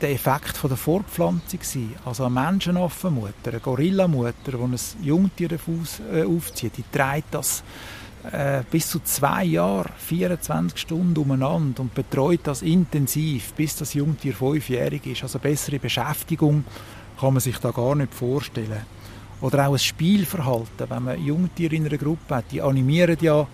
der 0.00 0.12
Effekt 0.12 0.56
von 0.56 0.70
der 0.70 0.76
Fortpflanzung 0.76 1.60
sein. 1.62 1.94
Also 2.04 2.24
eine 2.24 2.34
Menschenaffenmutter, 2.34 3.50
eine 3.50 3.60
Gorillamutter, 3.60 4.52
die 4.52 4.56
ein 4.56 4.76
Jungtier 5.02 5.50
äh, 5.52 6.24
aufzieht, 6.24 6.76
die 6.76 6.84
trägt 6.90 7.34
das 7.34 7.62
äh, 8.30 8.62
bis 8.70 8.88
zu 8.88 9.00
zwei 9.00 9.44
Jahre, 9.44 9.90
24 9.98 10.78
Stunden 10.78 11.16
umeinander 11.18 11.80
und 11.80 11.94
betreut 11.94 12.40
das 12.44 12.62
intensiv, 12.62 13.54
bis 13.54 13.76
das 13.76 13.94
Jungtier 13.94 14.34
fünfjährig 14.34 15.06
ist. 15.06 15.22
Also 15.22 15.38
bessere 15.38 15.78
Beschäftigung 15.78 16.64
kann 17.18 17.34
man 17.34 17.40
sich 17.40 17.58
da 17.58 17.70
gar 17.70 17.94
nicht 17.94 18.14
vorstellen. 18.14 18.84
Oder 19.40 19.68
auch 19.68 19.72
ein 19.72 19.78
Spielverhalten, 19.78 20.90
wenn 20.90 21.02
man 21.02 21.24
Jungtiere 21.24 21.74
in 21.74 21.86
einer 21.86 21.96
Gruppe 21.96 22.36
hat, 22.36 22.44
die 22.50 22.60
animieren 22.60 23.16
ja, 23.22 23.46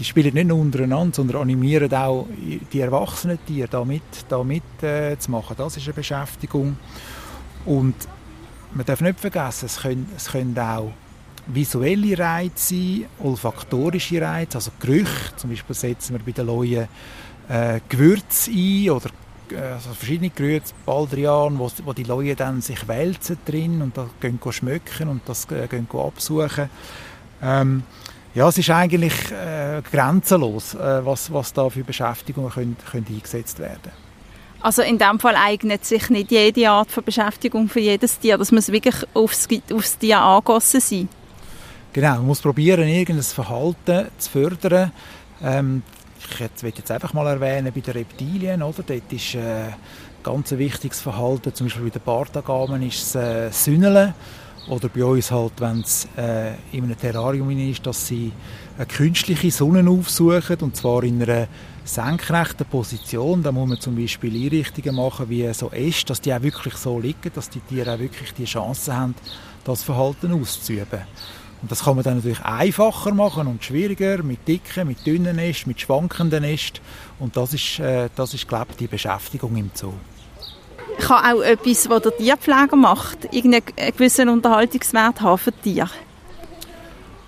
die 0.00 0.04
spielen 0.04 0.32
nicht 0.32 0.46
nur 0.46 0.58
untereinander, 0.58 1.14
sondern 1.14 1.42
animieren 1.42 1.92
auch 1.92 2.26
die 2.72 2.80
erwachsenen 2.80 3.38
Tiere 3.44 3.68
da 3.68 3.84
mit, 3.84 4.02
da 4.30 4.42
mit 4.42 4.82
äh, 4.82 5.18
zu 5.18 5.30
machen. 5.30 5.54
Das 5.58 5.76
ist 5.76 5.84
eine 5.84 5.92
Beschäftigung. 5.92 6.78
Und 7.66 7.94
man 8.72 8.86
darf 8.86 9.02
nicht 9.02 9.20
vergessen, 9.20 9.66
es 9.66 9.78
können, 9.78 10.10
es 10.16 10.30
können 10.30 10.58
auch 10.58 10.90
visuelle 11.48 12.18
Reize 12.18 12.74
sein, 12.74 13.06
olfaktorische 13.18 14.22
Reize, 14.22 14.56
also 14.56 14.70
Gerüche. 14.80 15.36
Zum 15.36 15.50
Beispiel 15.50 15.76
setzen 15.76 16.16
wir 16.16 16.24
bei 16.24 16.32
den 16.32 16.46
Leuten 16.46 16.88
äh, 17.50 17.80
Gewürze 17.86 18.50
ein 18.52 18.90
oder 18.90 19.10
äh, 19.50 19.74
also 19.74 19.90
verschiedene 19.90 20.30
Gewürze, 20.30 20.72
Baldrian, 20.86 21.58
wo, 21.58 21.70
wo 21.84 21.92
die 21.92 22.04
Leute 22.04 22.36
dann 22.36 22.62
sich 22.62 22.88
wälzen 22.88 23.36
drin 23.44 23.82
und 23.82 23.98
da 23.98 24.08
gehen 24.18 24.40
schmecken 24.50 25.08
und 25.08 25.22
das 25.26 25.44
äh, 25.50 25.66
gehen 25.66 25.86
absuchen. 25.92 26.70
Ähm, 27.42 27.82
ja, 28.34 28.48
es 28.48 28.58
ist 28.58 28.70
eigentlich 28.70 29.32
äh, 29.32 29.82
grenzenlos, 29.90 30.74
äh, 30.74 31.04
was, 31.04 31.32
was 31.32 31.52
da 31.52 31.68
für 31.68 31.84
Beschäftigungen 31.84 32.50
können, 32.50 32.76
können 32.90 33.06
eingesetzt 33.08 33.58
werden 33.58 33.90
also 34.60 34.82
in 34.82 34.98
dem 34.98 35.18
Fall 35.18 35.36
eignet 35.36 35.84
sich 35.84 36.10
nicht 36.10 36.30
jede 36.30 36.70
Art 36.70 36.90
von 36.90 37.04
Beschäftigung 37.04 37.68
für 37.68 37.80
jedes 37.80 38.18
Tier. 38.18 38.38
Das 38.38 38.52
muss 38.52 38.70
wirklich 38.70 38.96
aufs, 39.14 39.48
aufs 39.72 39.98
Tier 39.98 40.20
angegossen 40.20 40.80
sein. 40.80 41.08
Genau, 41.92 42.16
man 42.16 42.26
muss 42.26 42.40
probieren, 42.40 42.86
irgendein 42.86 43.24
Verhalten 43.24 44.08
zu 44.18 44.30
fördern. 44.30 44.92
Ähm, 45.42 45.82
ich 46.18 46.38
jetzt, 46.38 46.62
will 46.62 46.72
jetzt 46.76 46.90
einfach 46.90 47.12
mal 47.14 47.26
erwähnen, 47.26 47.72
bei 47.74 47.80
den 47.80 47.92
Reptilien, 47.92 48.62
oder? 48.62 48.82
dort 48.86 49.12
ist 49.12 49.34
äh, 49.34 49.70
ganz 50.22 50.52
ein 50.52 50.58
wichtiges 50.58 51.00
Verhalten, 51.00 51.52
zum 51.54 51.66
Beispiel 51.66 51.84
bei 51.84 51.90
den 51.90 52.02
Bartagamen 52.02 52.82
ist 52.82 53.02
es 53.02 53.14
äh, 53.14 53.50
Sünneln. 53.50 54.14
Oder 54.70 54.88
bei 54.88 55.04
uns 55.04 55.32
halt, 55.32 55.54
wenn 55.58 55.80
es 55.80 56.06
äh, 56.16 56.52
in 56.70 56.84
einem 56.84 56.96
Terrarium 56.96 57.50
ist, 57.50 57.84
dass 57.84 58.06
sie 58.06 58.30
eine 58.76 58.86
künstliche 58.86 59.50
Sonne 59.50 59.90
aufsuchen, 59.90 60.58
und 60.60 60.76
zwar 60.76 61.02
in 61.02 61.20
einer 61.20 61.48
senkrechten 61.84 62.64
Position. 62.66 63.42
Da 63.42 63.50
muss 63.50 63.68
man 63.68 63.80
zum 63.80 63.96
Beispiel 63.96 64.32
Einrichtungen 64.32 64.94
machen, 64.94 65.28
wie 65.28 65.52
so 65.54 65.72
Äste, 65.72 66.06
dass 66.06 66.20
die 66.20 66.32
auch 66.32 66.42
wirklich 66.42 66.74
so 66.74 67.00
liegen, 67.00 67.32
dass 67.34 67.50
die 67.50 67.58
Tiere 67.58 67.94
auch 67.94 67.98
wirklich 67.98 68.32
die 68.32 68.44
Chance 68.44 68.96
haben, 68.96 69.16
das 69.64 69.82
Verhalten 69.82 70.32
auszuüben. 70.40 71.00
Und 71.62 71.70
das 71.72 71.82
kann 71.82 71.96
man 71.96 72.04
dann 72.04 72.18
natürlich 72.18 72.40
einfacher 72.40 73.12
machen 73.12 73.48
und 73.48 73.64
schwieriger 73.64 74.22
mit 74.22 74.46
dicken, 74.46 74.86
mit 74.86 75.04
dünnen 75.04 75.40
Ästen, 75.40 75.70
mit 75.70 75.80
schwankenden 75.80 76.44
Ästen. 76.44 76.80
Und 77.18 77.36
das 77.36 77.54
ist, 77.54 77.80
äh, 77.80 78.08
das 78.14 78.34
ist 78.34 78.46
glaube 78.46 78.68
ich, 78.70 78.76
die 78.76 78.86
Beschäftigung 78.86 79.56
im 79.56 79.72
Zoo. 79.74 79.92
Kann 81.00 81.24
auch 81.24 81.42
etwas, 81.42 81.88
was 81.88 82.02
der 82.02 82.16
Tierpfleger 82.16 82.76
macht, 82.76 83.32
irgendeinen 83.32 83.64
gewissen 83.96 84.28
Unterhaltungswert 84.28 85.20
haben 85.20 85.38
für 85.38 85.52
Tiere? 85.52 85.90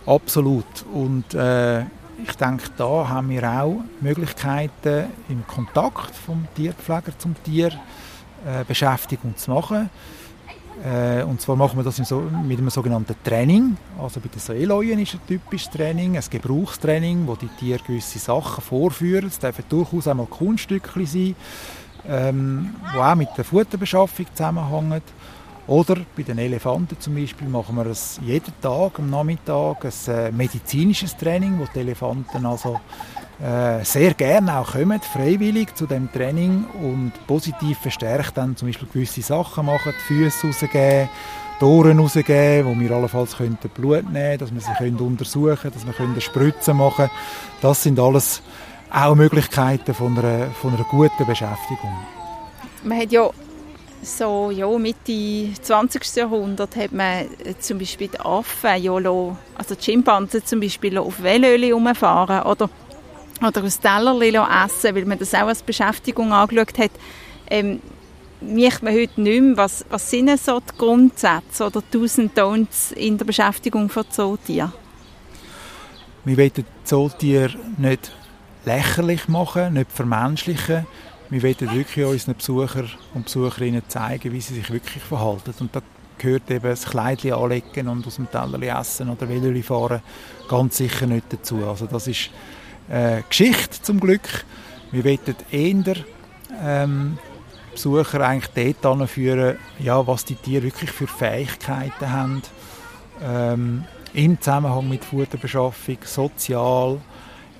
Absolut. 0.07 0.65
Und 0.93 1.35
äh, 1.35 1.81
ich 1.81 2.37
denke, 2.39 2.65
da 2.77 3.09
haben 3.09 3.31
wir 3.31 3.45
auch 3.45 3.83
Möglichkeiten, 4.01 5.07
im 5.29 5.47
Kontakt 5.47 6.15
vom 6.15 6.47
Tierpfleger 6.55 7.19
zum 7.19 7.35
Tier 7.45 7.69
äh, 7.69 8.65
Beschäftigung 8.67 9.37
zu 9.37 9.51
machen. 9.51 9.91
Äh, 10.85 11.23
und 11.23 11.41
zwar 11.41 11.57
machen 11.57 11.79
wir 11.79 11.85
das 11.85 11.97
so, 11.97 12.21
mit 12.21 12.59
einem 12.59 12.71
sogenannten 12.71 13.15
Training. 13.23 13.77
Also 14.01 14.21
bei 14.21 14.29
den 14.29 14.41
Seeleuen 14.41 14.99
ist 14.99 15.15
ein 15.15 15.21
typisches 15.27 15.71
Training, 15.71 16.17
ein 16.17 16.25
Gebrauchstraining, 16.29 17.27
wo 17.27 17.37
die 17.37 17.49
Tiere 17.49 17.81
gewisse 17.87 18.19
Sachen 18.19 18.63
vorführen. 18.63 19.29
Es 19.29 19.39
dürfen 19.39 19.65
durchaus 19.69 20.09
einmal 20.09 20.27
Kunststückchen 20.27 21.07
sein, 21.07 21.37
ähm, 22.09 22.75
die 22.95 22.99
auch 22.99 23.15
mit 23.15 23.29
der 23.37 23.45
Futterbeschaffung 23.45 24.27
zusammenhängen. 24.35 25.03
Oder 25.69 25.97
bei 26.17 26.25
den 26.25 26.39
Elefanten 26.39 26.99
zum 26.99 27.15
Beispiel 27.15 27.47
machen 27.47 27.77
wir 27.77 27.87
es 27.87 28.19
jeden 28.25 28.53
Tag 28.61 28.99
am 28.99 29.11
Nachmittag 29.11 29.85
ein 29.85 30.15
äh, 30.15 30.33
medizinisches 30.33 31.17
Training, 31.17 31.59
wo 31.59 31.67
die 31.73 31.79
Elefanten 31.79 32.45
also 32.45 32.81
äh, 33.41 33.85
sehr 33.85 34.15
gerne 34.15 34.59
auch 34.59 34.73
kommen, 34.73 35.01
freiwillig 35.01 35.75
zu 35.77 35.87
dem 35.87 36.11
Training 36.13 36.65
und 36.83 37.13
positiv 37.29 37.79
verstärkt 37.79 38.37
dann 38.37 38.57
zum 38.57 38.69
Beispiel 38.69 38.89
gewisse 38.93 39.23
Sachen 39.23 39.67
machen, 39.67 39.93
die 39.97 40.15
Füße 40.15 40.49
rausgeben, 40.49 41.09
die 41.61 41.65
Ohren 41.65 41.99
rausgeben, 42.01 42.67
wo 42.67 42.81
wir 42.81 42.91
allenfalls 42.91 43.37
Blut 43.75 44.13
nehmen 44.13 44.39
dass 44.39 44.53
wir 44.53 44.61
sie 44.61 44.73
können 44.79 44.99
untersuchen 44.99 45.57
können, 45.57 45.75
dass 45.75 45.87
wir 45.87 45.93
können 45.93 46.21
Spritzen 46.21 46.77
machen 46.77 47.09
Das 47.61 47.83
sind 47.85 48.01
alles 48.01 48.43
auch 48.93 49.15
Möglichkeiten 49.15 49.95
von 49.95 50.19
einer, 50.19 50.51
von 50.51 50.75
einer 50.75 50.85
guten 50.85 51.27
Beschäftigung. 51.27 51.97
Man 52.85 52.99
hat 52.99 53.13
ja 53.13 53.31
so 54.03 54.51
ja, 54.51 54.67
Mitte 54.79 55.55
20. 55.61 56.17
Jahrhundert 56.17 56.75
hat 56.77 56.93
man 56.93 57.27
zum 57.61 57.79
Beispiel 57.79 58.09
die 58.09 58.21
Affen, 58.21 58.83
ja, 58.83 58.93
also 58.95 59.75
die 59.75 59.83
Schimpansen 59.83 60.45
zum 60.45 60.61
Beispiel 60.61 60.99
auf 60.99 61.23
Velöli 61.23 61.69
herumfahren 61.69 62.43
oder 62.43 62.69
oder 63.47 63.65
aus 63.65 63.81
Tellerli 63.81 64.29
essen, 64.29 64.95
weil 64.95 65.05
man 65.05 65.19
das 65.19 65.35
auch 65.35 65.49
als 65.49 65.63
Beschäftigung 65.63 66.33
angeschaut 66.33 66.79
hat, 66.79 66.93
ähm, 67.51 67.81
merkt 68.41 68.83
man 68.83 68.95
heute 68.95 69.21
nicht 69.21 69.43
mehr, 69.43 69.57
was, 69.57 69.85
was 69.91 70.09
sind 70.09 70.31
so 70.39 70.61
die 70.61 70.79
Grundsätze 70.79 71.65
oder 71.67 71.83
Do's 71.91 72.19
und 72.19 72.39
Don'ts 72.39 72.93
in 72.93 73.19
der 73.19 73.25
Beschäftigung 73.25 73.89
von 73.89 74.09
Zootieren? 74.11 74.73
Wir 76.25 76.37
wollen 76.37 76.65
Zootiere 76.85 77.55
nicht 77.79 78.13
lächerlich 78.65 79.29
machen, 79.29 79.75
nicht 79.75 79.93
vermenschlichen. 79.93 80.87
Wir 81.31 81.43
wollen 81.43 81.75
wirklich 81.75 82.05
unseren 82.05 82.37
Besucher 82.37 82.85
und 83.15 83.25
Besucherinnen 83.25 83.83
zeigen, 83.89 84.33
wie 84.33 84.41
sie 84.41 84.55
sich 84.55 84.71
wirklich 84.71 85.03
verhalten. 85.03 85.55
Und 85.61 85.75
da 85.75 85.81
gehört 86.19 86.51
eben 86.51 86.63
das 86.63 86.85
Kleidchen 86.85 87.33
anlegen 87.33 87.89
und 87.89 88.07
aus 88.07 88.17
dem 88.17 88.31
Tellerli 88.31 88.69
essen 88.69 89.11
oder 89.11 89.29
Veloli 89.29 89.63
fahren 89.63 90.03
ganz 90.49 90.77
sicher 90.77 91.07
nicht 91.07 91.33
dazu. 91.33 91.67
Also 91.67 91.87
das 91.87 92.07
ist 92.07 92.31
äh, 92.89 93.23
Geschichte 93.29 93.83
zum 93.83 93.99
Glück. 93.99 94.45
Wir 94.91 95.05
wollen 95.05 95.19
eher 95.51 95.97
ähm, 96.63 97.19
Besucher 97.73 98.21
eigentlich 98.21 98.77
dort 98.83 99.01
anführen, 99.01 99.57
ja, 99.79 100.07
was 100.07 100.25
die 100.27 100.35
Tiere 100.35 100.65
wirklich 100.65 100.91
für 100.91 101.07
Fähigkeiten 101.07 102.13
haben. 102.13 102.43
Ähm, 103.23 103.85
Im 104.13 104.39
Zusammenhang 104.41 104.89
mit 104.89 105.05
Futterbeschaffung, 105.05 105.97
sozial, 106.05 107.01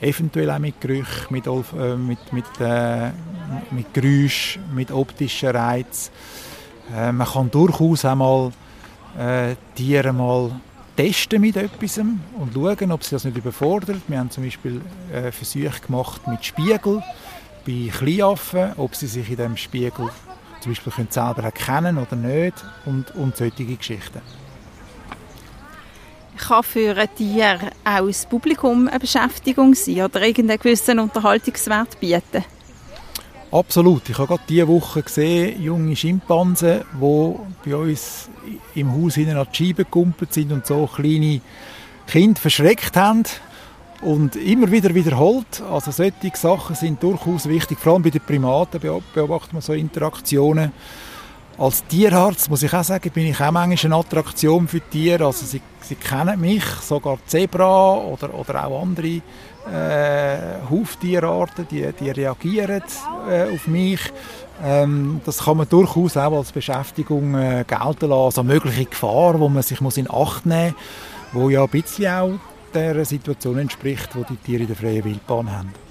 eventuell 0.03 0.51
auch 0.51 0.59
mit 0.59 0.81
Gerüchen, 0.81 1.27
mit, 1.31 1.47
äh, 1.47 1.97
mit, 1.97 2.33
mit, 2.33 2.45
äh, 2.61 3.11
mit 3.71 3.95
Geräusch, 3.95 4.59
mit 4.75 4.91
optischen 4.91 5.51
Reizen. 5.51 6.13
Äh, 6.95 7.13
man 7.13 7.27
kann 7.27 7.51
durchaus 7.51 8.05
einmal 8.05 8.53
äh, 9.19 9.55
Tiere 9.75 10.13
mal 10.13 10.51
testen 10.97 11.41
mit 11.41 11.57
etwas 11.57 11.99
und 11.99 12.53
schauen, 12.53 12.93
ob 12.93 13.05
sie 13.05 13.15
das 13.15 13.25
nicht 13.25 13.37
überfordert. 13.37 14.03
Wir 14.09 14.19
haben 14.19 14.31
zum 14.31 14.45
Beispiel 14.45 14.81
äh, 15.13 15.31
Versuche 15.31 15.81
gemacht 15.87 16.27
mit 16.27 16.45
Spiegel 16.45 17.03
bei 17.65 17.91
Kleinaffen, 17.91 18.73
ob 18.77 18.95
sie 18.95 19.07
sich 19.07 19.31
in 19.31 19.37
dem 19.37 19.57
Spiegel 19.57 20.11
zum 20.61 20.73
Beispiel 20.73 20.93
können 20.93 21.09
selber 21.11 21.45
erkennen 21.45 21.99
oder 21.99 22.17
nicht 22.17 22.65
und, 22.85 23.15
und 23.15 23.37
solche 23.37 23.65
Geschichten. 23.65 24.21
Kann 26.37 26.63
für 26.63 26.97
ein 26.97 27.09
Tier 27.17 27.59
auch 27.85 28.07
das 28.07 28.27
Publikum 28.27 28.89
eine 28.89 28.99
Beschäftigung 28.99 29.75
sein 29.75 30.03
oder 30.03 30.23
irgendeinen 30.23 30.59
gewissen 30.59 30.99
Unterhaltungswert 30.99 32.01
bieten? 32.01 32.45
Absolut. 33.53 34.09
Ich 34.09 34.17
habe 34.17 34.29
gerade 34.29 34.43
diese 34.49 34.67
Woche 34.67 35.03
gesehen, 35.03 35.63
junge 35.63 35.95
Schimpansen, 35.95 36.81
die 36.95 37.71
bei 37.71 37.77
uns 37.77 38.31
im 38.75 38.93
Haus 38.93 39.15
hinten 39.17 39.37
an 39.37 39.47
die 39.53 39.57
Scheibe 39.57 39.85
gekumpelt 39.85 40.33
sind 40.33 40.53
und 40.53 40.67
so 40.67 40.87
kleine 40.87 41.43
Kinder 42.07 42.41
verschreckt 42.41 42.97
haben 42.97 43.25
und 44.01 44.37
immer 44.37 44.71
wieder 44.71 44.95
wiederholt. 44.95 45.63
Also 45.71 45.91
solche 45.91 46.15
Sachen 46.35 46.75
sind 46.75 47.03
durchaus 47.03 47.47
wichtig. 47.47 47.79
Vor 47.79 47.93
allem 47.95 48.03
bei 48.03 48.11
den 48.11 48.23
Primaten 48.23 48.81
beobachtet 49.15 49.53
man 49.53 49.63
so 49.63 49.75
Interaktionen. 49.75 50.73
Als 51.59 51.85
Tierarzt 51.87 52.49
muss 52.49 52.63
ich 52.63 52.73
auch 52.73 52.83
sagen, 52.83 53.11
bin 53.11 53.27
ich 53.27 53.41
auch 53.41 53.51
manchmal 53.51 53.93
eine 53.93 54.01
Attraktion 54.01 54.67
für 54.67 54.81
Tiere. 54.81 55.27
Also 55.27 55.45
sie, 55.45 55.61
sie 55.83 55.97
kennen 55.97 56.41
mich, 56.41 56.65
sogar 56.65 57.19
Zebra 57.27 57.95
oder, 57.97 58.35
oder 58.35 58.67
auch 58.67 58.83
andere 58.83 59.21
äh, 59.71 60.69
Huftierarten, 60.71 61.67
die, 61.71 61.89
die 61.93 62.11
reagieren 62.11 62.83
äh, 63.31 63.55
auf 63.55 63.67
mich. 63.67 64.01
Ähm, 64.65 65.21
das 65.25 65.45
kann 65.45 65.59
man 65.59 65.69
durchaus 65.69 66.17
auch 66.17 66.39
als 66.39 66.53
Beschäftigung 66.53 67.35
äh, 67.35 67.65
gelten 67.67 68.09
lassen, 68.09 68.13
also 68.13 68.43
mögliche 68.43 68.87
Gefahr, 68.87 69.39
wo 69.39 69.49
man 69.49 69.63
sich 69.63 69.81
muss 69.81 69.97
in 69.97 70.11
Acht 70.11 70.47
nehmen 70.47 70.75
muss, 71.33 71.43
wo 71.43 71.51
ja 71.51 71.63
ein 71.63 71.69
bisschen 71.69 72.13
auch 72.13 72.33
der 72.73 73.05
Situation 73.05 73.59
entspricht, 73.59 74.17
wo 74.17 74.25
die 74.25 74.37
Tiere 74.37 74.63
in 74.63 74.69
der 74.69 74.77
freien 74.77 75.05
Wildbahn 75.05 75.55
haben. 75.55 75.82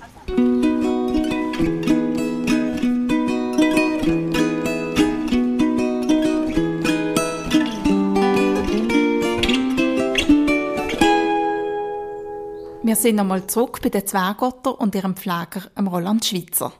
Wir 12.92 12.98
sind 12.98 13.22
einmal 13.22 13.48
zurück 13.48 13.80
bei 13.82 13.88
den 13.88 14.06
Zwergotter 14.06 14.78
und 14.78 14.96
ihrem 14.96 15.16
Pfleger, 15.16 15.72
Roland 15.80 16.26
Schweitzer. 16.26 16.74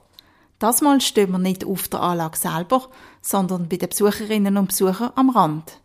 Das 0.60 0.82
Mal 0.82 1.00
stehen 1.00 1.32
wir 1.32 1.38
nicht 1.38 1.64
auf 1.64 1.88
der 1.88 2.02
Anlage 2.02 2.38
selber, 2.38 2.90
sondern 3.22 3.70
bei 3.70 3.78
den 3.78 3.88
Besucherinnen 3.88 4.58
und 4.58 4.68
Besuchern 4.68 5.14
am 5.16 5.30
Rand. 5.30 5.80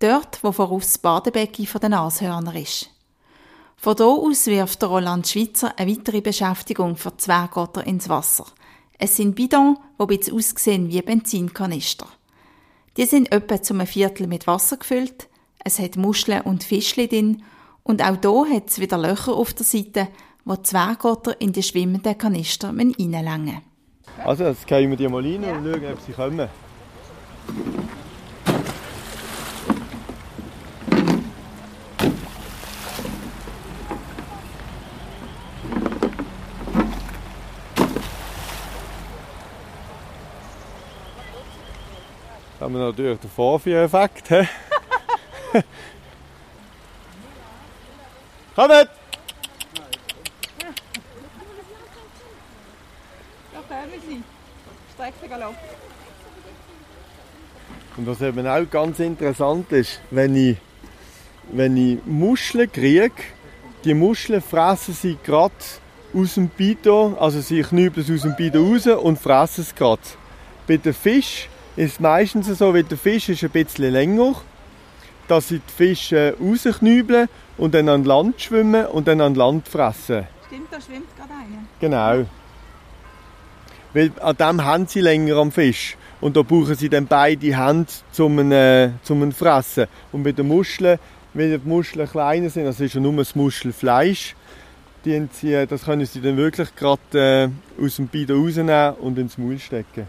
Dort, 0.00 0.42
wo 0.42 0.50
voraus 0.50 0.86
das 0.86 0.98
Badebecken 0.98 1.68
der 1.80 1.88
Nashörner 1.88 2.56
ist. 2.56 2.90
Von 3.76 3.94
hier 3.96 4.06
aus 4.06 4.46
wirft 4.48 4.82
der 4.82 4.88
Roland 4.88 5.28
Schweitzer 5.28 5.72
eine 5.78 5.92
weitere 5.92 6.20
Beschäftigung 6.20 6.96
für 6.96 7.16
Zwergotter 7.16 7.86
ins 7.86 8.08
Wasser. 8.08 8.46
Es 8.98 9.14
sind 9.14 9.36
Bidons, 9.36 9.78
die 10.00 10.02
ein 10.02 10.06
bisschen 10.08 10.34
aussehen 10.34 10.88
wie 10.88 11.00
Benzinkanister. 11.00 12.08
Die 12.96 13.06
sind 13.06 13.30
etwa 13.30 13.62
zum 13.62 13.86
Viertel 13.86 14.26
mit 14.26 14.48
Wasser 14.48 14.78
gefüllt, 14.78 15.28
es 15.62 15.78
hat 15.78 15.96
Muscheln 15.96 16.40
und 16.40 16.64
Fischli 16.64 17.06
drin 17.06 17.44
und 17.82 18.02
auch 18.02 18.16
hier 18.20 18.56
hat 18.56 18.68
es 18.68 18.78
wieder 18.80 18.98
Löcher 18.98 19.32
auf 19.32 19.52
der 19.54 19.64
Seite, 19.66 20.08
wo 20.44 20.56
die 20.56 20.62
Zwergotter 20.62 21.40
in 21.40 21.52
die 21.52 21.62
schwimmenden 21.62 22.16
Kanister 22.16 22.68
reinlängen 22.68 23.62
Also, 24.24 24.44
jetzt 24.44 24.66
gehen 24.66 24.90
wir 24.90 24.96
die 24.96 25.08
mal 25.08 25.22
rein 25.22 25.44
und 25.44 25.64
schauen, 25.64 25.92
ob 25.92 26.00
sie 26.00 26.12
kommen. 26.12 26.48
Da 42.58 42.66
haben 42.66 42.74
wir 42.74 42.80
natürlich 42.80 43.18
den 43.20 43.30
Vorführeffekt. 43.30 44.30
Kommt! 48.60 48.72
Da 53.52 53.60
kommen 53.66 53.90
sie. 54.06 54.22
Streckengalopp. 54.92 55.54
Und 57.96 58.06
was 58.06 58.20
eben 58.20 58.46
auch 58.46 58.70
ganz 58.70 58.98
interessant 58.98 59.72
ist, 59.72 60.02
wenn 60.10 60.36
ich, 60.36 60.58
wenn 61.50 61.74
ich 61.74 62.04
Muscheln 62.04 62.70
kriege, 62.70 63.14
die 63.84 63.94
Muscheln 63.94 64.42
fressen 64.42 64.92
sie 64.92 65.16
gerade 65.24 65.54
aus 66.12 66.34
dem 66.34 66.48
Bidon, 66.48 67.16
also 67.16 67.40
sie 67.40 67.62
knüppeln 67.62 68.04
es 68.04 68.12
aus 68.14 68.22
dem 68.24 68.36
Bidon 68.36 68.74
raus 68.74 68.86
und 68.86 69.18
fressen 69.18 69.62
es 69.62 69.74
gerade. 69.74 70.02
Bei 70.66 70.76
den 70.76 70.92
Fisch 70.92 71.48
ist 71.76 71.92
es 71.92 72.00
meistens 72.00 72.46
so, 72.58 72.74
weil 72.74 72.84
der 72.84 72.98
Fisch 72.98 73.30
ist 73.30 73.42
ein 73.42 73.48
bisschen 73.48 73.90
länger, 73.90 74.34
dass 75.30 75.48
sie 75.48 75.60
die 75.60 75.72
Fische 75.72 76.34
rausknübeln 76.40 77.28
und 77.56 77.74
dann 77.74 77.88
an 77.88 78.04
Land 78.04 78.40
schwimmen 78.40 78.86
und 78.86 79.06
dann 79.06 79.20
an 79.20 79.34
Land 79.34 79.68
fressen. 79.68 80.26
Stimmt, 80.46 80.72
da 80.72 80.80
schwimmt 80.80 81.06
gerade 81.16 81.32
einer. 81.32 81.62
Genau. 81.78 82.26
Weil 83.92 84.12
an 84.20 84.36
dem 84.36 84.64
haben 84.64 84.86
sie 84.86 85.00
länger 85.00 85.36
am 85.36 85.52
Fisch. 85.52 85.96
Und 86.20 86.36
da 86.36 86.42
brauchen 86.42 86.74
sie 86.74 86.88
dann 86.88 87.06
beide 87.06 87.56
Hände 87.56 87.90
zum, 88.12 88.52
äh, 88.52 88.90
zum 89.02 89.32
Fressen. 89.32 89.86
Und 90.12 90.22
bei 90.22 90.32
den 90.32 90.48
Muscheln, 90.48 90.98
weil 91.32 91.58
die 91.58 91.68
Muscheln 91.68 92.08
kleiner 92.08 92.50
sind, 92.50 92.66
also 92.66 92.84
ist 92.84 92.94
ja 92.94 93.00
nur 93.00 93.12
das 93.14 93.34
Muschelfleisch, 93.34 94.34
die 95.04 95.28
sie, 95.32 95.66
das 95.66 95.84
können 95.84 96.04
sie 96.04 96.20
dann 96.20 96.36
wirklich 96.36 96.74
gerade 96.74 97.00
äh, 97.78 97.84
aus 97.84 97.96
dem 97.96 98.08
Bidon 98.08 98.44
rausnehmen 98.44 98.94
und 98.94 99.18
ins 99.18 99.38
Maul 99.38 99.58
stecken. 99.58 100.06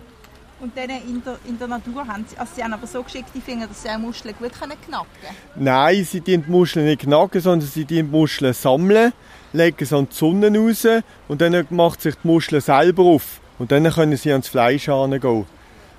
Und 0.62 0.78
dann 0.78 0.92
in 0.92 1.24
der, 1.24 1.38
in 1.48 1.58
der 1.58 1.68
Natur 1.68 2.08
haben 2.08 2.24
sie, 2.28 2.38
also 2.38 2.52
sie 2.56 2.64
haben 2.64 2.74
aber 2.74 2.86
so 2.86 3.02
geschickte 3.02 3.42
Finger, 3.42 3.66
dass 3.66 3.82
sie 3.82 3.90
auch 3.90 3.98
Muscheln 3.98 4.36
gut 4.38 4.54
knacken 4.54 4.78
können. 4.80 5.36
Nein, 5.56 6.04
sie 6.04 6.22
die 6.22 6.38
Muscheln 6.38 6.86
nicht 6.86 7.02
knacken, 7.02 7.42
sondern 7.42 7.68
sie 7.68 7.84
die 7.84 8.04
Muscheln 8.04 8.54
sammeln, 8.54 9.12
legen 9.54 9.84
sie 9.84 9.98
an 9.98 10.08
die 10.12 10.16
Sonne 10.16 10.56
raus 10.56 10.86
und 11.28 11.42
dann 11.42 11.66
macht 11.72 12.02
sich 12.02 12.14
die 12.24 12.28
Muschel 12.28 12.62
selber 12.62 13.04
auf. 13.04 13.42
Und 13.58 13.72
dann 13.72 13.90
können 13.90 14.18
sie 14.18 14.32
ans 14.32 14.48
Fleisch 14.48 14.86
gehen. 14.86 15.46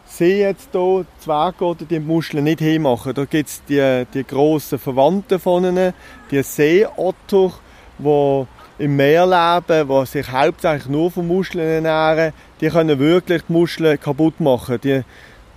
Sie 0.04 0.24
jetzt 0.24 0.68
hier, 0.72 1.04
die 1.04 1.24
Zwerge 1.24 1.64
oder 1.64 1.84
die 1.84 1.98
Muscheln 1.98 2.44
nicht 2.44 2.60
hinmachen. 2.60 3.14
Da 3.14 3.24
gibt 3.24 3.48
es 3.48 3.62
die, 3.68 4.04
die 4.14 4.24
grossen 4.24 4.78
Verwandten 4.78 5.40
von 5.40 5.64
ihnen, 5.64 5.92
die 6.30 6.42
Seeotter, 6.42 7.52
die 7.98 8.46
im 8.78 8.96
Meer 8.96 9.26
leben, 9.26 9.88
die 9.88 10.06
sich 10.06 10.30
hauptsächlich 10.30 10.88
nur 10.88 11.10
von 11.10 11.26
Muscheln 11.26 11.84
ernähren, 11.84 12.32
die 12.60 12.68
können 12.68 12.98
wirklich 12.98 13.42
die 13.48 13.52
Muscheln 13.52 14.00
kaputt 14.00 14.40
machen. 14.40 14.80
Die, 14.82 15.02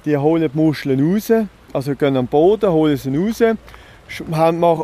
die 0.05 0.17
holen 0.17 0.49
die 0.53 0.57
Muscheln 0.57 1.13
raus, 1.13 1.31
also 1.73 1.95
gehen 1.95 2.17
am 2.17 2.27
Boden, 2.27 2.71
holen 2.71 2.97
sie 2.97 3.15
raus 3.17 3.41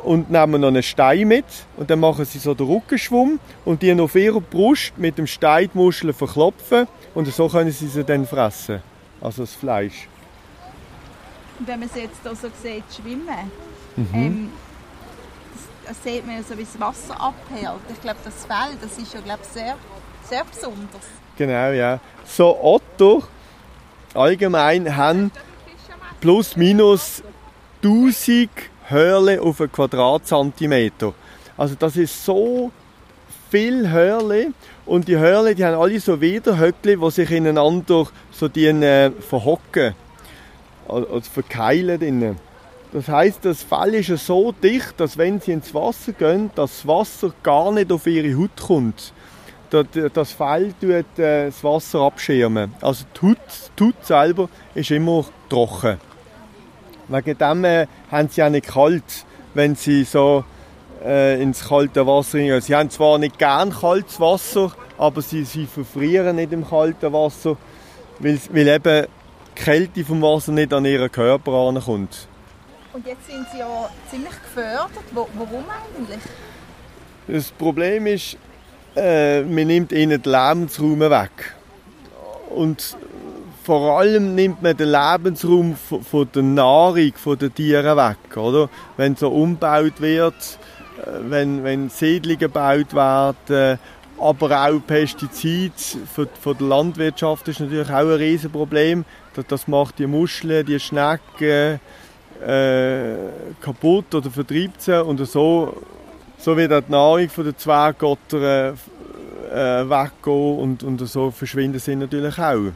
und 0.04 0.32
nehmen 0.32 0.62
noch 0.62 0.68
einen 0.68 0.82
Stein 0.84 1.28
mit 1.28 1.46
und 1.78 1.90
dann 1.90 2.00
machen 2.00 2.26
sie 2.26 2.40
so 2.40 2.54
den 2.56 2.68
Rückenschwumm 2.68 3.40
und 3.66 3.82
die 3.82 3.94
auf 4.00 4.16
ihrer 4.16 4.42
Brust 4.42 4.94
mit 4.98 5.18
dem 5.18 5.28
Stein 5.28 5.70
die 5.74 5.78
Muscheln 5.78 6.14
verklopfen 6.14 6.88
und 7.14 7.28
so 7.28 7.48
können 7.48 7.72
sie 7.72 7.88
sie 7.88 8.04
dann 8.04 8.26
fressen, 8.26 8.82
also 9.22 9.44
das 9.44 9.54
Fleisch. 9.54 10.08
Und 11.60 11.68
wenn 11.68 11.80
man 11.82 11.90
sie 11.90 12.00
jetzt 12.00 12.18
hier 12.24 12.36
so 12.36 12.48
sieht, 12.64 12.84
schwimmen, 12.92 13.52
Mhm. 13.96 14.06
ähm, 14.14 14.50
das 15.92 16.04
sieht 16.06 16.26
man 16.26 16.42
so, 16.42 16.58
wie 16.58 16.64
das 16.64 16.80
Wasser 16.80 17.20
abhält. 17.20 17.82
Ich 17.92 18.02
glaube, 18.02 18.20
das 18.24 18.46
Fell, 18.46 18.78
das 18.82 18.98
ist 18.98 19.14
ja 19.14 19.20
glaube 19.20 19.44
sehr, 19.52 19.76
sehr 20.24 20.46
besonders. 20.46 21.06
Genau, 21.38 21.72
ja. 21.72 22.00
So 22.26 22.58
Otter 22.62 23.28
allgemein 24.14 24.96
haben 24.96 25.32
plus 26.22 26.56
minus 26.56 27.22
1000 27.84 28.50
Hörle 28.88 29.42
auf 29.42 29.60
einen 29.60 29.72
Quadratzentimeter. 29.72 31.14
Also 31.58 31.76
das 31.76 31.98
ist 31.98 32.24
so 32.24 32.72
viel 33.50 33.90
Hörle 33.90 34.54
und 34.86 35.10
die 35.10 35.18
Hörle, 35.18 35.56
die 35.56 35.66
haben 35.66 35.78
alle 35.78 36.00
so 36.00 36.22
Widerhöckli, 36.22 36.96
die 36.96 37.12
sich 37.12 37.32
ineinander 37.32 38.08
so 38.32 38.48
die, 38.48 38.68
äh, 38.68 39.12
verhocken, 39.12 39.94
also 40.88 41.22
verkeilen 41.22 42.00
drinnen. 42.00 42.51
Das 42.94 43.08
heißt, 43.08 43.46
das 43.46 43.64
Fell 43.64 43.96
ist 43.96 44.26
so 44.26 44.52
dicht, 44.52 44.94
dass 44.98 45.18
wenn 45.18 45.40
sie 45.40 45.54
ins 45.54 45.74
Wasser 45.74 46.12
gehen, 46.12 46.52
das 46.56 46.86
Wasser 46.86 47.34
gar 47.42 47.72
nicht 47.72 47.92
auf 47.92 48.06
ihre 48.06 48.38
Haut 48.38 48.58
kommt. 48.68 49.14
Das 49.70 50.34
Fell 50.34 50.74
tut 50.74 51.20
äh, 51.20 51.46
das 51.46 51.64
Wasser 51.64 52.02
abschirmen. 52.02 52.74
Also 52.82 53.06
die 53.16 53.28
Haut, 53.28 53.38
die 53.80 53.84
Haut 53.86 54.06
selber 54.06 54.50
ist 54.76 54.92
immer 54.92 55.24
trocken. 55.50 56.00
Wegen 57.08 57.38
dem 57.38 57.64
äh, 57.64 57.88
haben 58.12 58.28
sie 58.28 58.44
auch 58.44 58.50
nicht 58.50 58.68
kalt, 58.68 59.26
wenn 59.54 59.76
sie 59.76 60.04
so 60.04 60.44
äh, 61.06 61.42
ins 61.42 61.70
kalte 61.70 62.06
Wasser 62.06 62.40
gehen. 62.40 62.60
Sie 62.60 62.76
haben 62.76 62.90
zwar 62.90 63.18
nicht 63.18 63.40
gern 63.40 63.72
kaltes 63.72 64.20
Wasser, 64.20 64.74
aber 64.98 65.22
sie, 65.22 65.46
sie 65.46 65.66
verfrieren 65.66 66.36
nicht 66.36 66.52
im 66.52 66.68
kalten 66.68 67.14
Wasser, 67.14 67.56
weil, 68.20 68.38
weil 68.52 68.68
eben 68.68 69.08
die 69.56 69.62
Kälte 69.62 70.04
vom 70.04 70.22
Wasser 70.22 70.52
nicht 70.52 70.74
an 70.74 70.84
ihren 70.84 71.10
Körper 71.10 71.54
ankommt. 71.54 72.28
Und 72.94 73.08
jetzt 73.08 73.26
sind 73.28 73.46
sie 73.52 73.60
ja 73.60 73.90
ziemlich 74.10 74.34
gefördert. 74.44 75.04
Wo, 75.12 75.28
warum 75.36 75.64
eigentlich? 75.70 76.20
Das 77.28 77.52
Problem 77.52 78.06
ist, 78.08 78.38
äh, 78.96 79.42
man 79.44 79.68
nimmt 79.68 79.92
ihnen 79.92 80.22
den 80.22 80.32
Lebensraum 80.32 81.00
weg. 81.00 81.56
Und 82.50 82.98
vor 83.64 84.00
allem 84.00 84.36
nimmt 84.36 84.62
man 84.62 84.76
den 84.76 84.90
Lebensraum 84.90 85.76
von, 85.76 86.04
von 86.04 86.30
der 86.34 86.44
Nahrung 86.44 87.14
der 87.40 87.54
Tiere 87.54 87.96
weg. 87.96 88.36
Oder? 88.36 88.70
Wenn 88.98 89.16
so 89.16 89.30
umgebaut 89.30 90.02
wird, 90.02 90.34
äh, 90.98 91.30
wenn, 91.30 91.64
wenn 91.64 91.90
Siedlungen 91.90 92.40
gebaut 92.40 92.94
werden, 92.94 93.80
aber 94.20 94.68
auch 94.68 94.80
Pestizide 94.86 95.74
für, 96.14 96.28
für 96.40 96.54
die 96.54 96.64
Landwirtschaft 96.64 97.48
ist 97.48 97.60
natürlich 97.60 97.90
auch 97.90 98.00
ein 98.00 98.10
Riesenproblem. 98.10 99.06
Das, 99.34 99.46
das 99.48 99.68
macht 99.68 99.98
die 99.98 100.08
Muscheln, 100.08 100.66
die 100.66 100.80
Schnecken 100.80 101.80
äh, 102.46 103.16
kaputt 103.62 104.14
oder 104.16 104.30
vertreibt 104.30 104.82
sie 104.82 105.04
und 105.04 105.24
so, 105.26 105.82
so 106.38 106.58
wird 106.58 106.74
auch 106.74 106.82
die 106.82 106.92
Nahrung 106.92 107.30
von 107.30 107.46
den 107.46 107.58
Zwergotter 107.58 108.74
äh, 109.52 109.90
weggehen 109.90 110.60
und, 110.60 110.84
und 110.84 110.98
so 111.08 111.32
verschwinden 111.32 111.80
sie 111.80 111.96
natürlich 111.96 112.38
auch. 112.40 112.72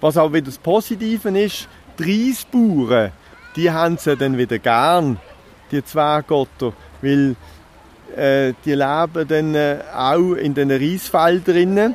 Was 0.00 0.16
auch 0.16 0.32
wieder 0.32 0.46
das 0.46 0.58
Positive 0.58 1.28
ist, 1.38 1.68
die 1.98 2.28
Reisbauern, 2.28 3.12
die 3.56 3.70
haben 3.70 3.96
sie 3.96 4.16
dann 4.16 4.36
wieder 4.36 4.58
gern, 4.58 5.18
die 5.70 5.84
Zwergotter, 5.84 6.72
weil 7.00 7.36
äh, 8.16 8.52
die 8.64 8.74
leben 8.74 9.28
dann 9.28 9.54
äh, 9.54 9.78
auch 9.94 10.34
in 10.34 10.54
den 10.54 10.70
Reisfeldern 10.70 11.94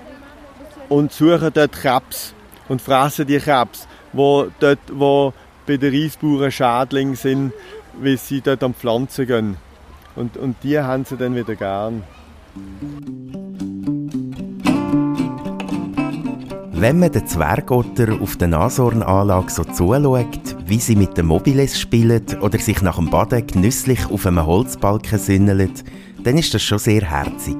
und 0.90 1.14
suchen 1.14 1.52
dort 1.54 1.72
Krebs 1.72 2.34
und 2.68 2.82
fressen 2.82 3.28
die 3.28 3.40
Krebs, 3.40 3.88
wo 4.12 4.48
dort, 4.60 4.80
wo 4.92 5.34
bei 5.70 5.78
den 5.78 5.94
Reisbauern 5.94 6.52
Schädlinge 6.52 7.16
sind, 7.16 7.54
weil 8.02 8.18
sie 8.18 8.42
dort 8.42 8.64
am 8.64 8.74
Pflanzen 8.74 9.28
gehen. 9.28 9.58
Und, 10.16 10.36
und 10.36 10.56
die 10.64 10.80
haben 10.80 11.06
sie 11.06 11.16
dann 11.16 11.36
wieder 11.36 11.56
gern. 11.56 12.02
Wenn 16.72 17.00
man 17.00 17.12
den 17.12 17.28
Zwergotter 17.28 18.20
auf 18.20 18.36
der 18.38 18.48
Nashornanlage 18.48 19.52
so 19.52 19.64
zuschaut, 19.64 20.56
wie 20.66 20.80
sie 20.80 20.96
mit 20.96 21.16
den 21.16 21.28
Mobiles 21.28 21.80
spielen 21.80 22.26
oder 22.42 22.58
sich 22.58 22.82
nach 22.82 22.96
dem 22.96 23.12
Baden 23.12 23.46
genüsslich 23.46 24.10
auf 24.10 24.26
einem 24.26 24.48
Holzbalken 24.48 25.20
sünneln, 25.20 25.74
dann 26.24 26.40
ist 26.40 26.52
das 26.52 26.64
schon 26.64 26.80
sehr 26.80 27.04
herzig. 27.04 27.58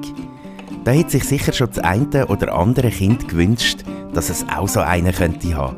Da 0.82 0.92
hat 0.94 1.12
sich 1.12 1.22
sicher 1.22 1.52
schon 1.52 1.68
das 1.68 1.78
eine 1.78 2.26
oder 2.26 2.54
andere 2.56 2.90
Kind 2.90 3.28
gewünscht, 3.28 3.84
dass 4.12 4.30
es 4.30 4.44
auch 4.48 4.66
so 4.66 4.80
einen 4.80 5.12
könnte 5.12 5.54
haben. 5.54 5.76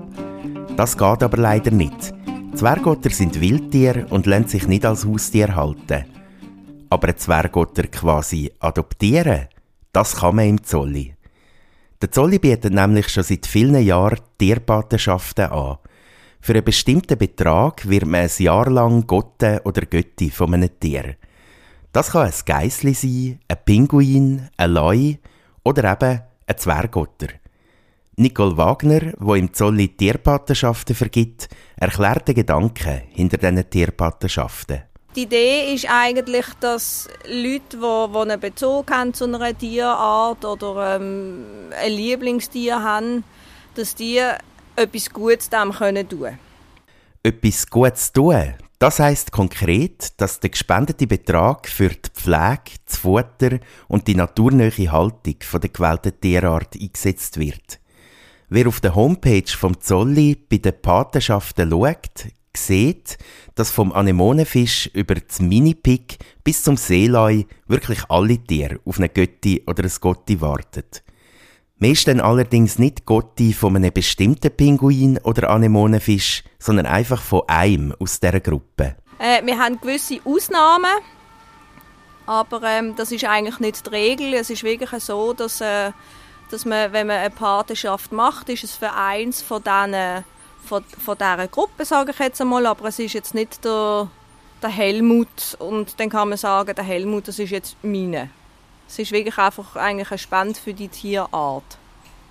Das 0.79 0.97
geht 0.97 1.23
aber 1.23 1.37
leider 1.37 1.71
nicht. 1.71 2.15
Zwergotter 2.63 3.11
sind 3.11 3.41
Wildtiere 3.41 4.07
und 4.11 4.27
lassen 4.27 4.47
sich 4.47 4.69
nicht 4.69 4.87
als 4.87 5.05
Haustier 5.05 5.57
halten. 5.57 6.05
Aber 6.91 7.09
ein 7.09 7.17
Zwergotter 7.17 7.89
quasi 7.89 8.53
adoptieren, 8.61 9.49
das 9.93 10.15
kann 10.15 10.37
man 10.37 10.47
im 10.47 10.63
Zolli. 10.63 11.13
Der 12.01 12.13
Zolli 12.13 12.39
bietet 12.39 12.73
nämlich 12.73 13.09
schon 13.09 13.25
seit 13.25 13.47
vielen 13.49 13.83
Jahren 13.83 14.21
Tierpatenschaften 14.39 15.47
an. 15.47 15.79
Für 16.41 16.53
einen 16.53 16.63
bestimmten 16.63 17.19
Betrag 17.19 17.89
wird 17.89 18.07
man 18.07 18.21
ein 18.21 18.31
Jahr 18.39 18.71
lang 18.71 19.09
Gotte 19.09 19.61
oder 19.65 19.83
Götti 19.85 20.31
von 20.31 20.55
einem 20.55 20.71
Tier. 20.79 21.17
Das 21.91 22.13
kann 22.13 22.29
ein 22.29 22.45
Geissli 22.47 22.95
sein, 22.95 23.41
ein 23.49 23.57
Pinguin, 23.65 24.49
ein 24.57 24.71
Leu 24.71 25.15
oder 25.65 25.95
eben 25.95 26.21
ein 26.47 26.57
Zwergotter. 26.57 27.42
Nicole 28.17 28.57
Wagner, 28.59 29.15
wo 29.19 29.35
im 29.35 29.55
Zolli 29.55 29.89
Tierpatenschaften 29.89 30.95
vergibt, 30.95 31.49
erklärt 31.77 32.29
den 32.29 32.35
Gedanken 32.35 33.01
hinter 33.09 33.39
diesen 33.39 33.71
Tierpatenschaften. 33.71 34.83
Die 35.17 35.23
Idee 35.23 35.75
ist 35.75 35.87
eigentlich, 35.91 36.47
dass 36.61 37.09
Leute, 37.27 37.79
die, 37.79 38.19
einen 38.19 38.41
Bezug 38.41 38.91
haben 38.91 39.15
zu 39.15 39.25
einer 39.25 39.57
Tierart 39.57 40.45
oder 40.45 40.97
ähm, 40.97 41.45
ein 41.79 41.93
Lieblingstier 41.93 42.83
haben, 42.83 43.25
dass 43.75 43.95
die 43.95 44.21
etwas 44.77 45.11
Gutes 45.11 45.51
dem 45.51 45.73
können 45.73 46.09
tun 46.09 46.39
Etwas 47.23 47.67
Gutes 47.69 48.13
tun, 48.13 48.55
das 48.79 48.99
heißt 48.99 49.33
konkret, 49.33 50.21
dass 50.21 50.41
der 50.41 50.51
gespendete 50.51 51.07
Betrag 51.07 51.69
für 51.69 51.91
die 51.91 52.11
Pflege, 52.13 52.79
das 52.85 52.97
Futter 52.97 53.59
und 53.89 54.07
die 54.07 54.15
naturnähe 54.15 54.91
Haltung 54.91 55.37
der 55.53 55.71
gewählten 55.71 56.21
Tierart 56.21 56.75
eingesetzt 56.75 57.39
wird. 57.39 57.82
Wer 58.55 58.69
auf 58.69 58.83
der 58.83 58.95
Homepage 58.95 59.51
vom 59.51 59.81
Zolli 59.81 60.35
bei 60.37 60.59
den 60.59 60.79
Patenschaften 60.79 61.71
schaut, 61.71 62.27
sieht, 62.55 63.17
dass 63.55 63.71
vom 63.71 63.95
Anemonenfisch 63.95 64.91
über 64.93 65.15
das 65.15 65.41
Minipig 65.41 66.19
bis 66.45 66.63
zum 66.63 66.77
Seelei 66.77 67.47
wirklich 67.67 68.01
alle 68.11 68.37
Tiere 68.37 68.79
auf 68.85 68.99
eine 68.99 69.09
Götti 69.09 69.63
oder 69.67 69.85
ein 69.85 69.93
Gotti 69.99 70.43
warten. 70.43 70.85
Mehr 71.79 71.93
ist 71.93 72.07
dann 72.07 72.21
allerdings 72.21 72.79
nicht 72.79 73.07
Gotti 73.07 73.55
von 73.55 73.75
einem 73.75 73.91
bestimmten 73.91 74.55
Pinguin 74.55 75.17
oder 75.25 75.49
Anemonenfisch, 75.49 76.45
sondern 76.59 76.85
einfach 76.85 77.23
von 77.23 77.45
einem 77.47 77.95
aus 77.99 78.21
dieser 78.21 78.41
Gruppe. 78.41 78.97
Äh, 79.19 79.47
wir 79.47 79.59
haben 79.59 79.81
gewisse 79.81 80.21
Ausnahmen, 80.27 81.01
aber 82.27 82.63
ähm, 82.65 82.97
das 82.97 83.13
ist 83.13 83.25
eigentlich 83.25 83.61
nicht 83.61 83.87
die 83.87 83.91
Regel. 83.91 84.35
Es 84.35 84.51
ist 84.51 84.63
wirklich 84.63 84.91
so, 85.03 85.33
dass, 85.33 85.63
äh, 85.63 85.93
dass 86.53 86.65
man, 86.65 86.93
wenn 86.93 87.07
man 87.07 87.17
eine 87.17 87.31
Patenschaft 87.31 88.13
macht, 88.13 88.49
ist 88.49 88.65
es 88.65 88.73
für 88.77 88.93
eins 88.93 89.43
von 89.43 89.63
diesen 89.63 90.25
von, 90.65 90.85
von 90.85 91.17
dieser 91.19 91.49
Gruppe, 91.49 91.85
sage 91.85 92.13
ich 92.13 92.19
jetzt 92.19 92.41
einmal, 92.41 92.67
aber 92.67 92.89
es 92.89 92.99
ist 92.99 93.15
jetzt 93.15 93.35
nicht 93.35 93.65
der, 93.65 94.09
der 94.63 94.71
Helmut 94.71 95.57
und 95.59 95.99
dann 95.99 96.09
kann 96.09 96.29
man 96.29 96.39
sagen, 96.39 96.75
der 96.75 96.85
Helmut, 96.85 97.29
das 97.29 97.39
ist 97.39 97.51
jetzt 97.51 97.77
meine. 97.83 98.31
Es 98.89 98.99
ist 98.99 99.13
wirklich 99.13 99.37
einfach 99.39 99.77
eigentlich 99.77 100.11
eine 100.11 100.19
Spende 100.19 100.59
für 100.59 100.73
die 100.73 100.89
Tierart. 100.89 101.79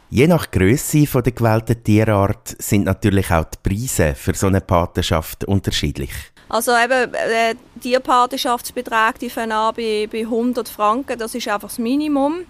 Je 0.10 0.28
nach 0.28 0.52
Größe 0.52 1.06
der 1.06 1.32
gewählten 1.32 1.84
Tierart 1.84 2.56
sind 2.62 2.84
natürlich 2.84 3.32
auch 3.32 3.46
die 3.46 3.58
Preise 3.70 4.14
für 4.14 4.34
so 4.34 4.48
eine 4.48 4.62
Patenschaft 4.62 5.46
unterschiedlich. 5.46 6.12
Also 6.50 6.72
eben, 6.72 7.14
äh, 7.14 7.56
Tierpatenschaftsbeträge 7.80 9.20
die 9.22 9.30
fangen 9.30 9.54
an 9.54 9.74
bei, 9.74 10.10
bei 10.12 10.20
100 10.20 10.68
Franken, 10.68 11.18
das 11.18 11.34
ist 11.34 11.48
einfach 11.48 11.70
das 11.70 11.80
Minimum. 11.80 12.42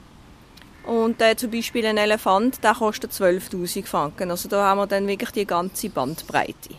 Und 0.85 1.21
äh, 1.21 1.35
zum 1.35 1.51
Beispiel 1.51 1.85
ein 1.85 1.97
Elefant, 1.97 2.63
der 2.63 2.73
kostet 2.73 3.11
12'000 3.11 3.85
Franken. 3.85 4.31
Also 4.31 4.49
da 4.49 4.65
haben 4.65 4.79
wir 4.79 4.87
dann 4.87 5.07
wirklich 5.07 5.31
die 5.31 5.45
ganze 5.45 5.89
Bandbreite. 5.89 6.75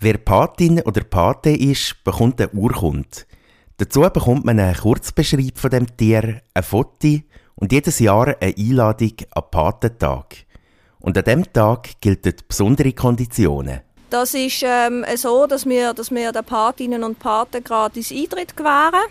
Wer 0.00 0.18
Patin 0.18 0.80
oder 0.82 1.02
Pate 1.02 1.50
ist, 1.50 2.02
bekommt 2.04 2.40
eine 2.40 2.50
Urkunde. 2.50 3.08
Dazu 3.76 4.02
bekommt 4.02 4.44
man 4.44 4.60
einen 4.60 4.76
Kurzbeschreib 4.76 5.58
von 5.58 5.70
dem 5.70 5.96
Tier, 5.96 6.42
ein 6.52 6.62
Foto 6.62 7.18
und 7.56 7.72
jedes 7.72 7.98
Jahr 7.98 8.36
eine 8.40 8.54
Einladung 8.56 9.14
an 9.32 9.42
Patentag. 9.50 10.36
Und 11.00 11.18
an 11.18 11.24
diesem 11.24 11.52
Tag 11.52 12.00
gelten 12.00 12.34
besondere 12.46 12.92
Konditionen. 12.92 13.80
Das 14.10 14.32
ist 14.34 14.62
ähm, 14.64 15.04
so, 15.16 15.46
dass 15.46 15.66
wir, 15.66 15.92
dass 15.92 16.10
wir 16.10 16.30
den 16.30 16.44
Patinnen 16.44 17.02
und 17.02 17.18
Paten 17.18 17.64
gratis 17.64 18.12
Eintritt 18.12 18.56
gewähren. 18.56 19.02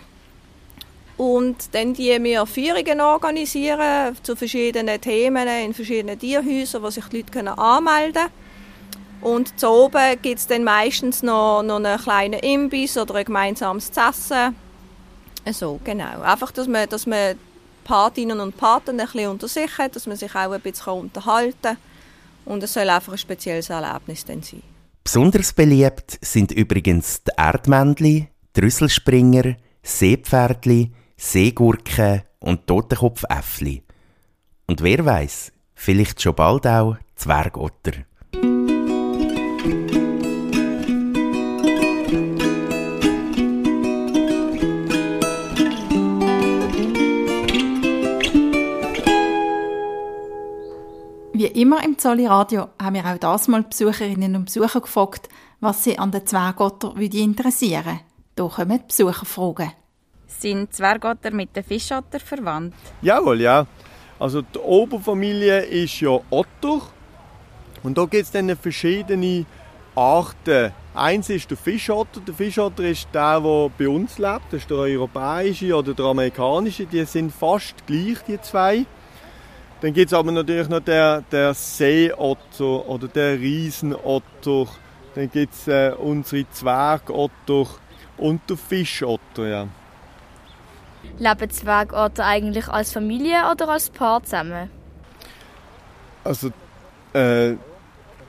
Und 1.18 1.76
dann 1.76 1.94
die 1.94 2.22
wir 2.24 2.46
Führungen 2.46 3.00
organisieren 3.00 4.18
zu 4.24 4.36
verschiedenen 4.36 5.00
Themen 5.00 5.48
in 5.48 5.74
verschiedenen 5.74 6.18
Tierhäusern, 6.18 6.82
wo 6.82 6.90
sich 6.90 7.06
die 7.06 7.18
Leute 7.18 7.58
anmelden 7.58 8.14
können. 8.14 8.32
Und 9.22 9.58
zu 9.58 9.70
oben 9.70 10.22
gibt 10.22 10.40
es 10.40 10.48
dann 10.48 10.64
meistens 10.64 11.24
noch, 11.24 11.64
noch 11.64 11.78
einen 11.78 11.98
kleinen 11.98 12.40
Imbiss 12.40 12.98
oder 12.98 13.16
ein 13.16 13.26
gemeinsames 13.26 13.90
Essen. 13.90 14.56
So, 15.52 15.80
genau. 15.84 16.22
Einfach, 16.22 16.52
dass 16.52 16.68
man, 16.68 16.90
dass 16.90 17.06
man 17.06 17.36
Patinnen 17.84 18.40
und 18.40 18.58
Paten 18.58 19.00
ein 19.00 19.06
bisschen 19.06 19.30
unter 19.30 19.48
sich 19.48 19.78
hat, 19.78 19.96
dass 19.96 20.08
man 20.08 20.18
sich 20.18 20.34
auch 20.36 20.52
ein 20.52 20.62
bisschen 20.62 20.94
unterhalten 20.94 21.58
kann. 21.62 21.78
Und 22.46 22.64
es 22.64 22.74
soll 22.74 22.90
einfach 22.90 23.14
ein 23.14 23.18
spezielles 23.18 23.70
Erlebnis 23.70 24.26
dann 24.26 24.42
sein. 24.42 24.64
Besonders 25.04 25.54
beliebt 25.54 26.18
sind 26.22 26.52
übrigens 26.52 27.24
die 27.24 27.32
Erdmännchen, 27.38 28.28
die 28.56 28.60
Rüsselspringer, 28.60 29.56
Seepferdli, 29.84 30.92
Seegurken 31.26 32.22
und 32.40 32.68
Totenkopfäffli. 32.68 33.82
Und 34.68 34.84
wer 34.84 35.06
weiß, 35.06 35.54
vielleicht 35.74 36.22
schon 36.22 36.36
bald 36.36 36.68
auch 36.68 36.98
Zwergotter. 37.16 37.94
Wie 51.32 51.46
immer 51.46 51.84
im 51.86 51.98
Zolli 51.98 52.28
Radio 52.28 52.68
haben 52.80 52.96
wir 52.96 53.06
auch 53.06 53.18
das 53.18 53.48
mal 53.48 53.64
Besucherinnen 53.64 54.36
und 54.36 54.46
Besucher 54.46 54.82
gefragt, 54.82 55.30
was 55.62 55.86
sie 55.86 55.98
an 55.98 56.12
den 56.12 56.28
Zwergotter 56.28 56.96
interessieren. 56.98 58.02
Hier 58.38 58.50
kommen 58.50 58.82
Besucherfragen. 58.86 59.72
Sind 60.40 60.74
Zwergotter 60.74 61.32
mit 61.32 61.56
den 61.56 61.64
Fischotter 61.64 62.20
verwandt? 62.20 62.76
Jawohl, 63.02 63.42
ja. 63.42 63.66
Also 64.20 64.42
die 64.42 64.60
Oberfamilie 64.60 65.62
ist 65.62 66.00
ja 66.02 66.20
Otter. 66.30 66.82
Und 67.84 67.98
da 67.98 68.06
gibt 68.06 68.24
es 68.24 68.32
dann 68.32 68.56
verschiedene 68.56 69.46
Arten. 69.96 70.72
Eins 70.96 71.30
ist 71.30 71.50
der 71.50 71.58
Fischotter. 71.58 72.22
Der 72.22 72.34
Fischotter 72.34 72.84
ist 72.84 73.08
der, 73.14 73.40
der 73.40 73.72
bei 73.78 73.90
uns 73.90 74.18
lebt. 74.18 74.46
Das 74.52 74.62
ist 74.62 74.70
der 74.70 74.78
europäische 74.78 75.76
oder 75.76 75.94
der 75.94 76.06
amerikanische. 76.06 76.86
Die 76.86 77.04
sind 77.06 77.34
fast 77.34 77.86
gleich, 77.88 78.20
die 78.28 78.40
zwei. 78.42 78.86
Dann 79.82 79.94
gibt 79.94 80.12
es 80.12 80.18
aber 80.18 80.32
natürlich 80.32 80.70
noch 80.70 80.80
der, 80.80 81.22
der 81.30 81.54
Seeotter 81.54 82.88
oder 82.88 83.08
der 83.08 83.38
Riesenotter. 83.38 84.68
Dann 85.16 85.30
gibt 85.30 85.54
es 85.54 85.68
äh, 85.68 85.94
unsere 85.98 86.50
Zwergotter 86.50 87.66
und 88.18 88.42
der 88.50 88.56
Fischotter. 88.56 89.48
Ja. 89.48 89.68
Leben 91.18 91.50
Zwergotter 91.50 92.26
eigentlich 92.26 92.68
als 92.68 92.92
Familie 92.92 93.50
oder 93.52 93.70
als 93.70 93.90
Paar 93.90 94.24
zusammen? 94.24 94.70
Also, 96.24 96.50
äh, 97.14 97.56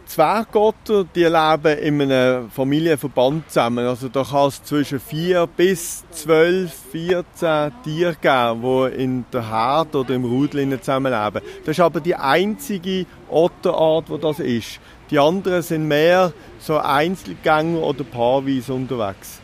Zwergotter, 0.07 1.05
die 1.05 1.25
leben 1.25 1.79
in 1.79 2.03
einem 2.03 2.51
Familienverband 2.51 3.49
zusammen. 3.49 3.87
Also 3.87 4.09
da 4.09 4.23
kann 4.23 4.49
es 4.49 4.63
zwischen 4.63 5.01
4 5.01 5.47
bis 5.47 6.05
12, 6.11 6.73
14 6.93 7.73
Tiere 7.83 8.17
geben, 8.21 8.63
die 8.63 9.03
in 9.03 9.25
der 9.33 9.49
Herde 9.51 9.99
oder 9.99 10.15
im 10.15 10.25
Rudel 10.25 10.79
zusammenleben. 10.79 11.43
Das 11.65 11.77
ist 11.77 11.81
aber 11.81 12.01
die 12.01 12.15
einzige 12.15 13.07
Otterart, 13.31 14.09
die 14.09 14.19
das 14.19 14.41
ist. 14.41 14.81
Die 15.11 15.19
anderen 15.19 15.63
sind 15.63 15.89
mehr 15.89 16.33
so 16.59 16.79
Einzelgänger 16.79 17.81
oder 17.81 18.05
paarweise 18.05 18.75
unterwegs. 18.75 19.41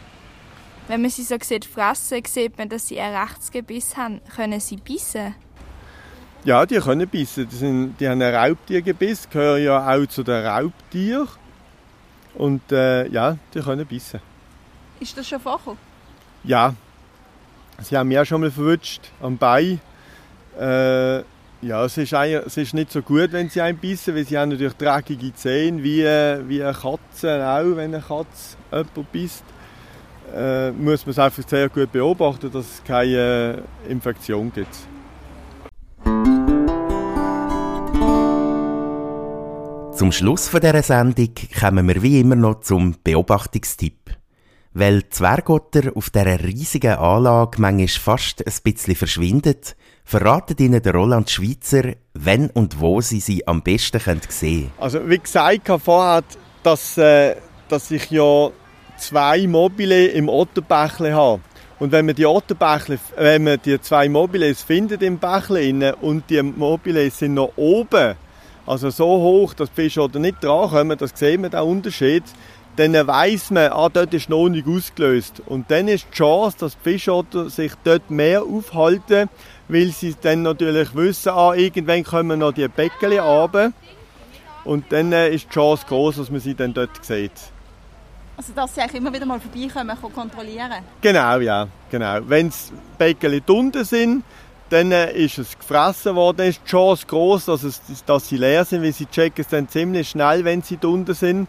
Wenn 0.90 1.02
man 1.02 1.10
sie 1.12 1.22
so 1.22 1.36
sieht 1.40 1.64
fressen, 1.66 2.20
sieht 2.26 2.58
man, 2.58 2.68
dass 2.68 2.88
sie 2.88 2.98
ein 2.98 3.14
Rechtsgebiss 3.14 3.96
haben. 3.96 4.20
Können 4.34 4.58
sie 4.58 4.74
bissen? 4.74 5.36
Ja, 6.42 6.66
die 6.66 6.80
können 6.80 7.08
bissen. 7.08 7.48
Die, 7.48 7.54
sind, 7.54 7.94
die 8.00 8.08
haben 8.08 8.20
ein 8.20 8.34
Raubtiergebiss, 8.34 9.30
gehören 9.30 9.62
ja 9.62 9.88
auch 9.88 10.04
zu 10.06 10.24
den 10.24 10.44
Raubtieren. 10.44 11.28
Und 12.34 12.72
äh, 12.72 13.06
ja, 13.06 13.36
die 13.54 13.60
können 13.60 13.86
bissen. 13.86 14.18
Ist 14.98 15.16
das 15.16 15.28
schon 15.28 15.38
vorgekommen? 15.38 15.78
Ja. 16.42 16.74
Sie 17.80 17.96
haben 17.96 18.08
mich 18.08 18.18
auch 18.18 18.24
schon 18.24 18.40
mal 18.40 18.50
verwünscht 18.50 19.12
am 19.22 19.38
Bein. 19.38 19.80
Äh, 20.58 21.18
ja, 21.18 21.84
es 21.84 21.98
ist, 21.98 22.12
es 22.12 22.56
ist 22.56 22.74
nicht 22.74 22.90
so 22.90 23.00
gut, 23.00 23.30
wenn 23.30 23.48
sie 23.48 23.60
einen 23.60 23.78
bissen, 23.78 24.16
weil 24.16 24.24
sie 24.24 24.36
haben 24.36 24.48
natürlich 24.48 24.74
dreckige 24.74 25.32
Zähne, 25.34 25.84
wie, 25.84 26.02
wie 26.48 26.64
eine 26.64 26.74
Katze 26.74 27.46
auch, 27.46 27.76
wenn 27.76 27.94
eine 27.94 28.02
Katze 28.02 28.56
jemanden 28.72 29.06
bisst. 29.12 29.44
Äh, 30.34 30.70
muss 30.72 31.04
man 31.06 31.10
es 31.10 31.18
einfach 31.18 31.42
sehr 31.48 31.68
gut 31.68 31.90
beobachten, 31.92 32.50
dass 32.52 32.64
es 32.64 32.84
keine 32.84 33.62
Infektion 33.88 34.52
gibt. 34.52 34.68
Zum 40.00 40.12
Schluss 40.12 40.48
von 40.48 40.60
dieser 40.60 40.82
Sendung 40.82 41.28
kommen 41.58 41.86
wir 41.86 42.02
wie 42.02 42.20
immer 42.20 42.36
noch 42.36 42.60
zum 42.60 42.96
Beobachtungstipp. 43.04 44.16
Weil 44.72 45.08
Zwergotter 45.10 45.94
auf 45.94 46.10
dieser 46.10 46.42
riesigen 46.42 46.94
Anlage 46.94 47.60
manchmal 47.60 47.88
fast 47.88 48.46
ein 48.46 48.54
bisschen 48.62 48.94
verschwindet, 48.94 49.76
verratet 50.04 50.60
Ihnen 50.60 50.80
der 50.80 50.94
Roland 50.94 51.28
Schweizer, 51.28 51.92
wenn 52.14 52.48
und 52.50 52.80
wo 52.80 53.00
Sie 53.00 53.20
sie 53.20 53.46
am 53.46 53.62
besten 53.62 54.00
sehen 54.00 54.20
können. 54.30 54.72
Also 54.78 55.06
wie 55.08 55.18
gesagt 55.18 55.68
vorher, 55.82 56.22
dass, 56.62 56.96
äh, 56.96 57.36
dass 57.68 57.90
ich 57.90 58.10
ja 58.10 58.50
zwei 59.00 59.46
Mobile 59.46 60.06
im 60.06 60.28
Otterbächle 60.28 61.14
habe. 61.14 61.40
Und 61.78 61.92
wenn 61.92 62.06
man 62.06 62.14
die 62.14 62.26
Otterbächle, 62.26 62.98
wenn 63.16 63.44
man 63.44 63.58
die 63.64 63.80
zwei 63.80 64.08
Mobiles 64.08 64.62
findet 64.62 65.02
im 65.02 65.18
Bächle 65.18 65.96
und 66.00 66.28
die 66.28 66.42
Mobile 66.42 67.10
sind 67.10 67.34
noch 67.34 67.52
oben, 67.56 68.16
also 68.66 68.90
so 68.90 69.06
hoch, 69.06 69.54
dass 69.54 69.70
die 69.70 69.82
Fische 69.82 70.02
oder 70.02 70.18
nicht 70.18 70.44
drankommen, 70.44 70.98
das 70.98 71.12
sieht 71.14 71.40
man 71.40 71.50
den 71.50 71.60
Unterschied, 71.60 72.22
dann 72.76 72.94
weiss 73.06 73.50
man, 73.50 73.72
ah, 73.72 73.88
dort 73.88 74.14
ist 74.14 74.28
noch 74.28 74.48
nicht 74.48 74.66
ausgelöst. 74.66 75.42
Und 75.46 75.70
dann 75.70 75.88
ist 75.88 76.06
die 76.10 76.16
Chance, 76.16 76.56
dass 76.60 76.76
die 76.76 76.90
Fischotter 76.90 77.50
sich 77.50 77.72
dort 77.84 78.10
mehr 78.10 78.42
aufhalten, 78.42 79.28
weil 79.68 79.88
sie 79.88 80.14
dann 80.20 80.42
natürlich 80.42 80.94
wissen, 80.94 81.30
ah, 81.30 81.54
irgendwann 81.54 82.04
kommen 82.04 82.38
noch 82.38 82.52
die 82.52 82.68
Bäckchen 82.68 83.18
runter. 83.18 83.72
Und 84.64 84.92
dann 84.92 85.12
äh, 85.12 85.30
ist 85.30 85.46
die 85.46 85.54
Chance 85.54 85.84
groß, 85.88 86.16
dass 86.16 86.30
man 86.30 86.40
sie 86.40 86.54
dann 86.54 86.74
dort 86.74 87.04
sieht. 87.04 87.32
Also 88.40 88.54
dass 88.54 88.74
sie 88.74 88.96
immer 88.96 89.12
wieder 89.12 89.26
mal 89.26 89.38
vorbeikommen, 89.38 89.94
kontrollieren? 90.14 90.82
Genau, 91.02 91.40
ja. 91.40 91.68
Genau. 91.90 92.20
Wenn 92.26 92.48
die 92.48 92.54
Bäckchen 92.96 93.42
unten 93.46 93.84
sind, 93.84 94.24
dann 94.70 94.92
äh, 94.92 95.12
ist 95.12 95.36
es 95.36 95.58
gefressen 95.58 96.16
worden. 96.16 96.38
Dann 96.38 96.46
ist 96.46 96.62
die 96.64 96.70
Chance 96.70 97.04
groß, 97.06 97.44
dass, 97.44 97.64
es, 97.64 97.82
dass 98.06 98.30
sie 98.30 98.38
leer 98.38 98.64
sind, 98.64 98.82
weil 98.82 98.94
sie 98.94 99.04
checken 99.04 99.42
es 99.42 99.48
dann 99.48 99.68
ziemlich 99.68 100.08
schnell, 100.08 100.42
wenn 100.46 100.62
sie 100.62 100.78
unten 100.82 101.12
sind. 101.12 101.48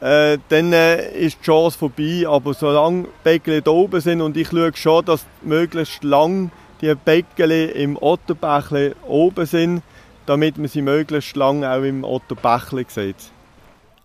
Äh, 0.00 0.38
dann 0.48 0.72
äh, 0.72 1.12
ist 1.12 1.40
die 1.40 1.44
Chance 1.44 1.76
vorbei. 1.78 2.24
Aber 2.26 2.54
solange 2.54 3.02
die 3.02 3.08
Bäckchen 3.22 3.68
oben 3.68 4.00
sind 4.00 4.22
und 4.22 4.34
ich 4.38 4.48
schaue 4.48 4.74
schon, 4.74 5.04
dass 5.04 5.26
möglichst 5.42 6.02
lang 6.04 6.50
die 6.80 6.94
Bäckchen 6.94 7.50
im 7.50 7.98
Otterbächle 8.00 8.96
oben 9.06 9.44
sind, 9.44 9.82
damit 10.24 10.56
man 10.56 10.68
sie 10.68 10.80
möglichst 10.80 11.36
lang 11.36 11.64
auch 11.64 11.82
im 11.82 12.02
Otterbächle 12.02 12.86
sieht. 12.88 13.31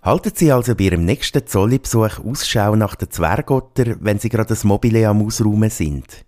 Halten 0.08 0.32
Sie 0.34 0.54
also 0.54 0.74
bei 0.74 0.86
Ihrem 0.86 1.04
nächsten 1.04 1.46
Zolli-Besuch 1.46 2.20
Ausschau 2.20 2.78
nach 2.78 2.96
den 2.96 3.12
Zwergotter, 3.12 3.98
wenn 4.00 4.20
Sie 4.20 4.30
gerade 4.30 4.48
das 4.48 4.64
Mobile 4.64 5.06
am 5.06 5.22
Ausräumen 5.22 5.70
sind. 5.70 6.26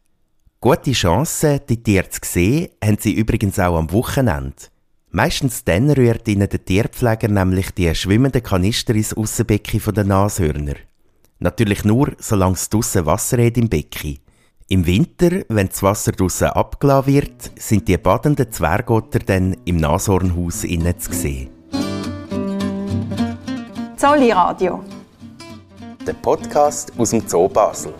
Gute 0.59 0.91
Chancen, 0.91 1.61
die 1.69 1.81
Tiere 1.81 2.09
zu 2.09 2.19
sehen, 2.25 2.67
haben 2.83 2.97
sie 2.99 3.13
übrigens 3.13 3.57
auch 3.57 3.77
am 3.77 3.89
Wochenende. 3.93 4.57
Meistens 5.11 5.63
dann 5.63 5.89
rührt 5.91 6.27
ihnen 6.27 6.49
der 6.49 6.65
Tierpfleger 6.65 7.29
nämlich 7.29 7.71
die 7.71 7.95
schwimmenden 7.95 8.43
Kanister 8.43 8.93
ins 8.93 9.13
Aussenbecken 9.13 9.93
der 9.93 10.03
Nashörner. 10.03 10.75
Natürlich 11.39 11.85
nur, 11.85 12.11
solange 12.19 12.55
es 12.55 12.67
draussen 12.67 13.05
Wasser 13.05 13.41
hat 13.41 13.55
im 13.55 13.69
Becken. 13.69 14.19
Im 14.67 14.85
Winter, 14.85 15.43
wenn 15.47 15.69
das 15.69 15.81
Wasser 15.83 16.11
draussen 16.11 16.49
abgeladen 16.49 17.13
wird, 17.13 17.51
sind 17.57 17.87
die 17.87 17.97
badenden 17.97 18.51
Zwergotter 18.51 19.19
dann 19.19 19.55
im 19.63 19.77
Nashornhaus 19.77 20.65
innen 20.65 20.99
zu 20.99 21.13
sehen. 21.13 21.58
Zolli 23.99 24.31
Radio. 24.31 24.81
Der 26.07 26.13
Podcast 26.13 26.93
aus 26.97 27.09
dem 27.09 27.27
Zoo 27.27 27.49
Basel. 27.49 27.93